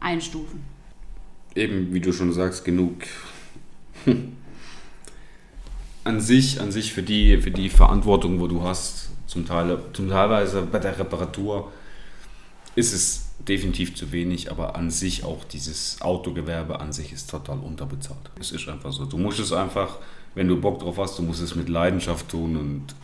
einstufen? 0.00 0.60
Eben, 1.54 1.92
wie 1.92 2.00
du 2.00 2.12
schon 2.12 2.32
sagst, 2.32 2.64
genug. 2.64 2.94
an 6.04 6.20
sich, 6.20 6.60
an 6.60 6.72
sich 6.72 6.92
für 6.92 7.02
die, 7.02 7.38
für 7.38 7.50
die 7.50 7.68
Verantwortung, 7.68 8.40
wo 8.40 8.46
du 8.46 8.62
hast, 8.62 9.10
zum 9.26 9.46
Teil, 9.46 9.78
zum 9.92 10.08
teilweise 10.08 10.62
bei 10.62 10.78
der 10.78 10.98
Reparatur, 10.98 11.70
ist 12.74 12.92
es 12.92 13.26
definitiv 13.38 13.94
zu 13.94 14.12
wenig, 14.12 14.50
aber 14.50 14.76
an 14.76 14.90
sich 14.90 15.24
auch 15.24 15.44
dieses 15.44 16.00
Autogewerbe 16.00 16.80
an 16.80 16.92
sich 16.92 17.12
ist 17.12 17.30
total 17.30 17.58
unterbezahlt. 17.58 18.30
Es 18.38 18.52
ist 18.52 18.68
einfach 18.68 18.92
so. 18.92 19.04
Du 19.04 19.18
musst 19.18 19.40
es 19.40 19.52
einfach, 19.52 19.98
wenn 20.34 20.48
du 20.48 20.60
Bock 20.60 20.80
drauf 20.80 20.98
hast, 20.98 21.18
du 21.18 21.22
musst 21.22 21.42
es 21.42 21.54
mit 21.54 21.68
Leidenschaft 21.68 22.28
tun 22.28 22.56
und 22.56 22.94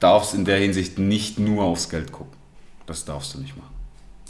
darfst 0.00 0.34
in 0.34 0.44
der 0.44 0.58
Hinsicht 0.58 0.98
nicht 0.98 1.38
nur 1.38 1.64
aufs 1.64 1.88
Geld 1.88 2.12
gucken. 2.12 2.36
Das 2.86 3.04
darfst 3.04 3.34
du 3.34 3.38
nicht 3.38 3.56
machen. 3.56 3.74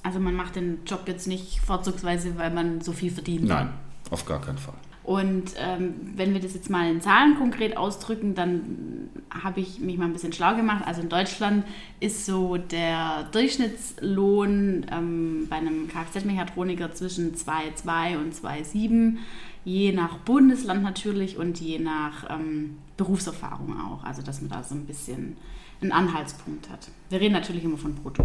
Also 0.03 0.21
man 0.21 0.35
macht 0.35 0.57
den 0.57 0.85
Job 0.87 1.03
jetzt 1.07 1.27
nicht 1.27 1.61
vorzugsweise, 1.61 2.39
weil 2.39 2.53
man 2.53 2.81
so 2.81 2.93
viel 2.93 3.11
verdient. 3.11 3.45
Nein, 3.45 3.73
auf 4.11 4.25
gar 4.25 4.41
keinen 4.41 4.59
Fall. 4.59 4.75
Und 5.07 5.53
ähm, 5.57 5.95
wenn 6.17 6.35
wir 6.35 6.41
das 6.41 6.55
jetzt 6.55 6.69
mal 6.69 6.91
in 6.91 7.01
Zahlen 7.01 7.37
konkret 7.37 7.77
ausdrücken, 7.77 8.35
dann 8.35 9.09
habe 9.31 9.61
ich 9.61 9.79
mich 9.79 9.99
mal 9.99 10.07
ein 10.07 10.13
bisschen 10.13 10.33
schlau 10.33 10.57
gemacht. 10.57 10.83
Also 10.85 11.01
in 11.01 11.09
Deutschland 11.09 11.65
ist 12.01 12.27
so 12.27 12.57
der 12.57 13.29
Durchschnittslohn 13.31 14.87
ähm, 14.91 15.47
bei 15.49 15.57
einem 15.57 15.87
Kfz-Mechatroniker 15.87 16.93
zwischen 16.93 17.37
2,2 17.37 18.19
und 18.19 18.35
2,7, 18.35 19.19
je 19.65 19.93
nach 19.93 20.17
Bundesland 20.19 20.83
natürlich 20.83 21.39
und 21.39 21.61
je 21.61 21.79
nach 21.79 22.29
ähm, 22.29 22.79
Berufserfahrung 22.97 23.79
auch. 23.79 24.03
Also 24.03 24.23
dass 24.23 24.41
man 24.41 24.51
da 24.51 24.65
so 24.65 24.75
ein 24.75 24.87
bisschen 24.87 25.37
einen 25.83 25.93
Anhaltspunkt 25.93 26.69
hat. 26.69 26.89
Wir 27.11 27.21
reden 27.21 27.35
natürlich 27.35 27.63
immer 27.63 27.79
von 27.79 27.95
Brutto. 27.95 28.25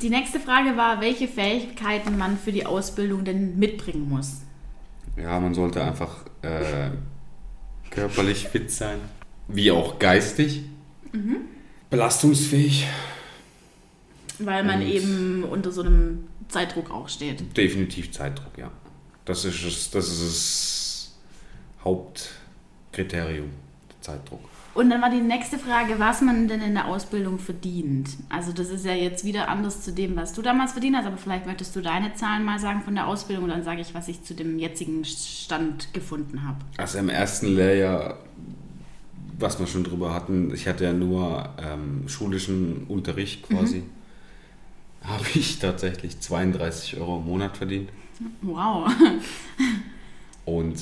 Die 0.00 0.10
nächste 0.10 0.38
Frage 0.38 0.76
war, 0.76 1.00
welche 1.00 1.26
Fähigkeiten 1.26 2.16
man 2.16 2.38
für 2.38 2.52
die 2.52 2.64
Ausbildung 2.64 3.24
denn 3.24 3.58
mitbringen 3.58 4.08
muss 4.08 4.42
ja, 5.16 5.38
man 5.40 5.54
sollte 5.54 5.82
einfach 5.82 6.24
äh, 6.42 6.90
körperlich 7.90 8.48
fit 8.48 8.70
sein, 8.70 8.98
wie 9.48 9.70
auch 9.70 9.98
geistig, 9.98 10.62
mhm. 11.12 11.42
belastungsfähig. 11.90 12.86
Weil 14.38 14.64
man 14.64 14.82
eben 14.82 15.44
unter 15.44 15.70
so 15.70 15.82
einem 15.82 16.26
Zeitdruck 16.48 16.90
auch 16.90 17.08
steht. 17.08 17.56
Definitiv 17.56 18.12
Zeitdruck, 18.12 18.56
ja. 18.56 18.70
Das 19.24 19.44
ist, 19.44 19.94
das 19.94 20.08
ist 20.08 20.22
das 20.22 21.14
Hauptkriterium, 21.84 23.50
der 23.88 24.00
Zeitdruck. 24.00 24.40
Und 24.74 24.88
dann 24.88 25.02
war 25.02 25.10
die 25.10 25.20
nächste 25.20 25.58
Frage, 25.58 25.98
was 25.98 26.22
man 26.22 26.48
denn 26.48 26.62
in 26.62 26.74
der 26.74 26.86
Ausbildung 26.86 27.38
verdient. 27.38 28.08
Also 28.30 28.52
das 28.52 28.70
ist 28.70 28.86
ja 28.86 28.94
jetzt 28.94 29.22
wieder 29.24 29.48
anders 29.48 29.82
zu 29.82 29.92
dem, 29.92 30.16
was 30.16 30.32
du 30.32 30.40
damals 30.40 30.72
verdient 30.72 30.96
hast, 30.96 31.06
aber 31.06 31.18
vielleicht 31.18 31.46
möchtest 31.46 31.76
du 31.76 31.82
deine 31.82 32.14
Zahlen 32.14 32.44
mal 32.44 32.58
sagen 32.58 32.80
von 32.80 32.94
der 32.94 33.06
Ausbildung 33.06 33.44
und 33.44 33.50
dann 33.50 33.64
sage 33.64 33.82
ich, 33.82 33.94
was 33.94 34.08
ich 34.08 34.22
zu 34.22 34.34
dem 34.34 34.58
jetzigen 34.58 35.04
Stand 35.04 35.92
gefunden 35.92 36.46
habe. 36.46 36.58
Also 36.78 36.98
im 36.98 37.10
ersten 37.10 37.54
Lehrjahr, 37.54 38.18
was 39.38 39.60
wir 39.60 39.66
schon 39.66 39.84
drüber 39.84 40.14
hatten, 40.14 40.54
ich 40.54 40.66
hatte 40.66 40.84
ja 40.84 40.94
nur 40.94 41.50
ähm, 41.58 42.08
schulischen 42.08 42.86
Unterricht 42.88 43.46
quasi, 43.46 43.82
mhm. 45.02 45.08
habe 45.08 45.26
ich 45.34 45.58
tatsächlich 45.58 46.18
32 46.18 46.96
Euro 46.98 47.18
im 47.18 47.26
Monat 47.26 47.58
verdient. 47.58 47.90
Wow. 48.40 48.90
Und 50.46 50.76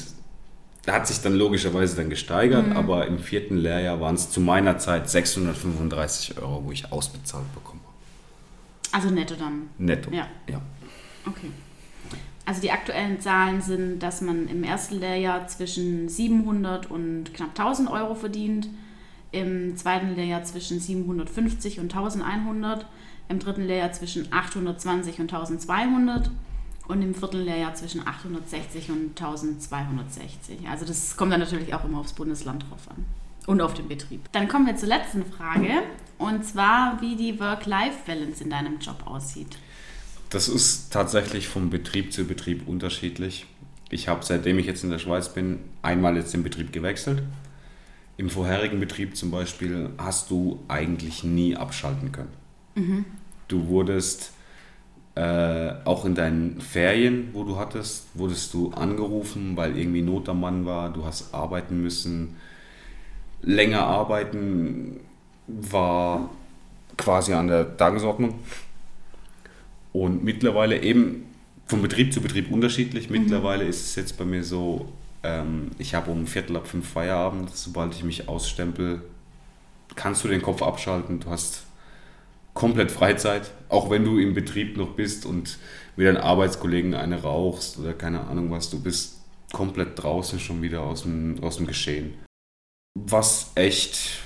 hat 0.87 1.07
sich 1.07 1.21
dann 1.21 1.35
logischerweise 1.35 1.97
dann 1.97 2.11
gesteigert, 2.11 2.69
mhm. 2.69 2.77
aber 2.77 3.07
im 3.07 3.19
vierten 3.19 3.57
Lehrjahr 3.57 4.01
waren 4.01 4.15
es 4.15 4.31
zu 4.31 4.41
meiner 4.41 4.79
Zeit 4.79 5.11
635 5.11 6.39
Euro, 6.39 6.65
wo 6.65 6.73
ich 6.73 6.91
ausbezahlt 6.91 7.53
bekomme. 7.55 7.81
Also 8.93 9.11
netto 9.11 9.35
dann? 9.35 9.69
Netto, 9.79 10.11
ja. 10.11 10.27
ja. 10.49 10.61
Okay. 11.27 11.51
Also 12.47 12.63
die 12.63 12.73
aktuellen 12.73 13.21
Zahlen 13.21 13.61
sind, 13.61 14.01
dass 14.01 14.23
man 14.23 14.49
im 14.49 14.65
ersten 14.65 14.99
Lehrjahr 14.99 15.47
zwischen 15.47 16.09
700 16.09 16.91
und 16.91 17.33
knapp 17.35 17.51
1000 17.51 17.91
Euro 17.91 18.15
verdient, 18.15 18.69
im 19.33 19.77
zweiten 19.77 20.17
Lehrjahr 20.17 20.43
zwischen 20.43 20.81
750 20.81 21.79
und 21.79 21.95
1100, 21.95 22.87
im 23.29 23.39
dritten 23.39 23.63
Lehrjahr 23.63 23.93
zwischen 23.93 24.33
820 24.33 25.21
und 25.21 25.33
1200 25.33 26.31
und 26.91 27.03
im 27.03 27.15
Viertellehrjahr 27.15 27.75
zwischen 27.75 28.07
860 28.07 28.91
und 28.91 29.11
1260. 29.11 30.69
Also 30.69 30.85
das 30.85 31.17
kommt 31.17 31.33
dann 31.33 31.41
natürlich 31.41 31.73
auch 31.73 31.85
immer 31.85 31.99
aufs 31.99 32.13
Bundesland 32.13 32.65
drauf 32.65 32.89
an 32.91 33.05
und 33.47 33.61
auf 33.61 33.75
den 33.75 33.89
Betrieb. 33.89 34.21
Dann 34.33 34.49
kommen 34.49 34.67
wir 34.67 34.77
zur 34.77 34.89
letzten 34.89 35.25
Frage 35.25 35.71
und 36.19 36.45
zwar, 36.45 37.01
wie 37.01 37.15
die 37.15 37.39
Work-Life-Balance 37.39 38.43
in 38.43 38.51
deinem 38.51 38.79
Job 38.81 39.07
aussieht. 39.07 39.57
Das 40.31 40.49
ist 40.49 40.93
tatsächlich 40.93 41.49
vom 41.49 41.71
Betrieb 41.71 42.13
zu 42.13 42.25
Betrieb 42.25 42.67
unterschiedlich. 42.67 43.47
Ich 43.89 44.09
habe, 44.09 44.25
seitdem 44.25 44.59
ich 44.59 44.67
jetzt 44.67 44.85
in 44.85 44.91
der 44.91 44.99
Schweiz 44.99 45.33
bin, 45.33 45.61
einmal 45.83 46.17
jetzt 46.17 46.35
den 46.35 46.43
Betrieb 46.43 46.73
gewechselt. 46.73 47.23
Im 48.17 48.31
vorherigen 48.31 48.81
Betrieb 48.81 49.17
zum 49.17 49.31
Beispiel 49.31 49.91
hast 49.97 50.31
du 50.31 50.63
eigentlich 50.69 51.25
nie 51.25 51.57
abschalten 51.57 52.13
können. 52.13 52.33
Mhm. 52.75 53.05
Du 53.49 53.69
wurdest 53.69 54.33
äh, 55.15 55.73
auch 55.85 56.05
in 56.05 56.15
deinen 56.15 56.61
Ferien, 56.61 57.31
wo 57.33 57.45
du 57.45 57.59
hattest, 57.59 58.07
wurdest 58.15 58.55
du 58.55 58.71
angerufen, 58.71 59.57
weil 59.57 59.77
irgendwie 59.77 60.03
Not 60.03 60.29
am 60.29 60.41
Mann 60.41 60.67
war, 60.67 60.93
du 60.93 61.05
hast 61.05 61.35
arbeiten 61.35 61.83
müssen. 61.83 62.37
Länger 63.43 63.83
arbeiten 63.83 65.01
war 65.47 66.31
quasi 66.97 67.33
an 67.33 67.49
der 67.49 67.77
Tagesordnung. 67.77 68.35
Und 69.93 70.23
mittlerweile 70.23 70.81
eben 70.83 71.27
von 71.67 71.83
Betrieb 71.83 72.13
zu 72.13 72.21
Betrieb 72.21 72.51
unterschiedlich. 72.51 73.11
Mittlerweile 73.11 73.65
ist 73.65 73.81
es 73.81 73.97
jetzt 73.97 74.19
bei 74.19 74.25
mir 74.25 74.45
so, 74.45 74.93
ähm, 75.23 75.71
ich 75.79 75.95
habe 75.95 76.11
um 76.11 76.27
Viertel 76.27 76.57
ab 76.57 76.69
fünf 76.69 76.89
Feierabend. 76.89 77.51
Sobald 77.55 77.95
ich 77.95 78.05
mich 78.05 78.29
ausstempel, 78.29 79.03
kannst 79.97 80.23
du 80.25 80.29
den 80.29 80.43
Kopf 80.43 80.63
abschalten. 80.63 81.21
Du 81.21 81.31
hast 81.31 81.65
komplett 82.55 82.91
Freizeit, 82.91 83.51
auch 83.69 83.91
wenn 83.91 84.05
du 84.05 84.19
im 84.19 84.35
Betrieb 84.35 84.77
noch 84.77 84.91
bist 84.91 85.27
und 85.27 85.59
mit 85.97 86.07
deinen 86.07 86.17
Arbeitskollegen 86.17 86.95
eine 86.95 87.23
rauchst 87.23 87.79
oder 87.79 87.93
keine 87.93 88.27
Ahnung 88.27 88.51
was, 88.51 88.71
du 88.71 88.81
bist 88.81 89.21
komplett 89.53 90.03
draußen 90.03 90.39
schon 90.39 90.63
wieder 90.63 90.83
aus 90.83 91.03
dem, 91.03 91.43
aus 91.43 91.57
dem 91.57 91.67
Geschehen. 91.67 92.15
Was 92.95 93.53
echt 93.55 94.21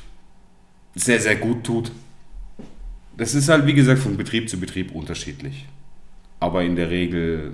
sehr, 0.95 1.21
sehr 1.21 1.37
gut 1.37 1.65
tut. 1.65 1.91
Das 3.17 3.35
ist 3.35 3.49
halt, 3.49 3.67
wie 3.67 3.75
gesagt, 3.75 4.01
von 4.01 4.17
Betrieb 4.17 4.49
zu 4.49 4.59
Betrieb 4.59 4.95
unterschiedlich. 4.95 5.67
Aber 6.41 6.63
in 6.63 6.77
der 6.77 6.91
Regel 6.91 7.53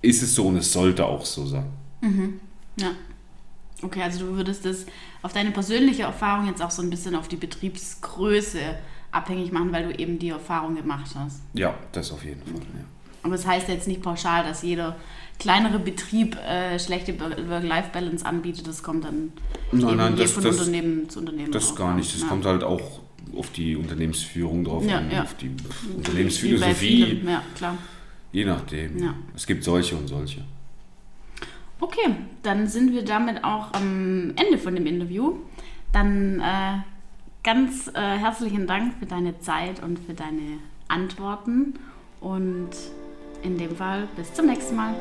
ist 0.00 0.22
es 0.22 0.34
so 0.34 0.48
und 0.48 0.56
es 0.56 0.72
sollte 0.72 1.06
auch 1.06 1.24
so 1.24 1.46
sein. 1.46 1.66
Mhm. 2.00 2.40
Ja. 2.76 2.92
Okay, 3.82 4.02
also 4.02 4.26
du 4.26 4.36
würdest 4.36 4.64
das 4.64 4.86
auf 5.22 5.32
deine 5.32 5.50
persönliche 5.50 6.02
Erfahrung 6.04 6.46
jetzt 6.46 6.62
auch 6.62 6.70
so 6.70 6.82
ein 6.82 6.90
bisschen 6.90 7.14
auf 7.14 7.28
die 7.28 7.36
Betriebsgröße 7.36 8.60
abhängig 9.12 9.52
machen, 9.52 9.72
weil 9.72 9.84
du 9.84 9.98
eben 9.98 10.18
die 10.18 10.30
Erfahrung 10.30 10.74
gemacht 10.74 11.10
hast. 11.14 11.42
Ja, 11.52 11.74
das 11.92 12.10
auf 12.10 12.24
jeden 12.24 12.42
Fall. 12.42 12.60
Ja. 12.74 12.84
Aber 13.22 13.34
es 13.34 13.42
das 13.42 13.50
heißt 13.50 13.68
jetzt 13.68 13.86
nicht 13.86 14.02
pauschal, 14.02 14.42
dass 14.42 14.62
jeder 14.62 14.96
kleinere 15.38 15.78
Betrieb 15.78 16.36
äh, 16.36 16.78
schlechte 16.78 17.18
Work-Life-Balance 17.20 18.24
anbietet. 18.24 18.66
Das 18.66 18.82
kommt 18.82 19.04
dann 19.04 19.32
nein, 19.70 19.96
nein, 19.96 20.16
das, 20.16 20.32
von 20.32 20.42
das, 20.42 20.58
Unternehmen 20.58 21.08
zu 21.08 21.20
Unternehmen. 21.20 21.52
Das 21.52 21.74
gar 21.76 21.94
nicht. 21.94 22.12
Das 22.12 22.22
ja. 22.22 22.28
kommt 22.28 22.44
halt 22.44 22.64
auch 22.64 23.00
auf 23.36 23.50
die 23.50 23.76
Unternehmensführung 23.76 24.64
drauf 24.64 24.84
ja, 24.84 24.98
an, 24.98 25.10
ja. 25.10 25.22
auf 25.22 25.34
die 25.34 25.50
Unternehmensphilosophie. 25.96 27.22
Ja, 27.24 27.42
klar. 27.54 27.78
Je 28.32 28.44
nachdem. 28.44 29.14
Es 29.36 29.46
gibt 29.46 29.62
solche 29.62 29.94
und 29.96 30.08
solche. 30.08 30.42
Okay, 31.80 32.14
dann 32.42 32.68
sind 32.68 32.92
wir 32.92 33.04
damit 33.04 33.42
auch 33.42 33.72
am 33.72 34.32
Ende 34.36 34.56
von 34.58 34.74
dem 34.74 34.86
Interview. 34.86 35.38
Dann 35.92 36.40
äh, 36.40 36.78
ganz 37.42 37.88
äh, 37.88 38.00
herzlichen 38.00 38.66
Dank 38.66 38.94
für 38.98 39.06
deine 39.06 39.38
Zeit 39.40 39.82
und 39.82 39.98
für 39.98 40.14
deine 40.14 40.58
Antworten 40.88 41.74
und 42.20 42.70
in 43.42 43.58
dem 43.58 43.76
Fall 43.76 44.08
bis 44.16 44.32
zum 44.34 44.46
nächsten 44.46 44.76
Mal. 44.76 44.94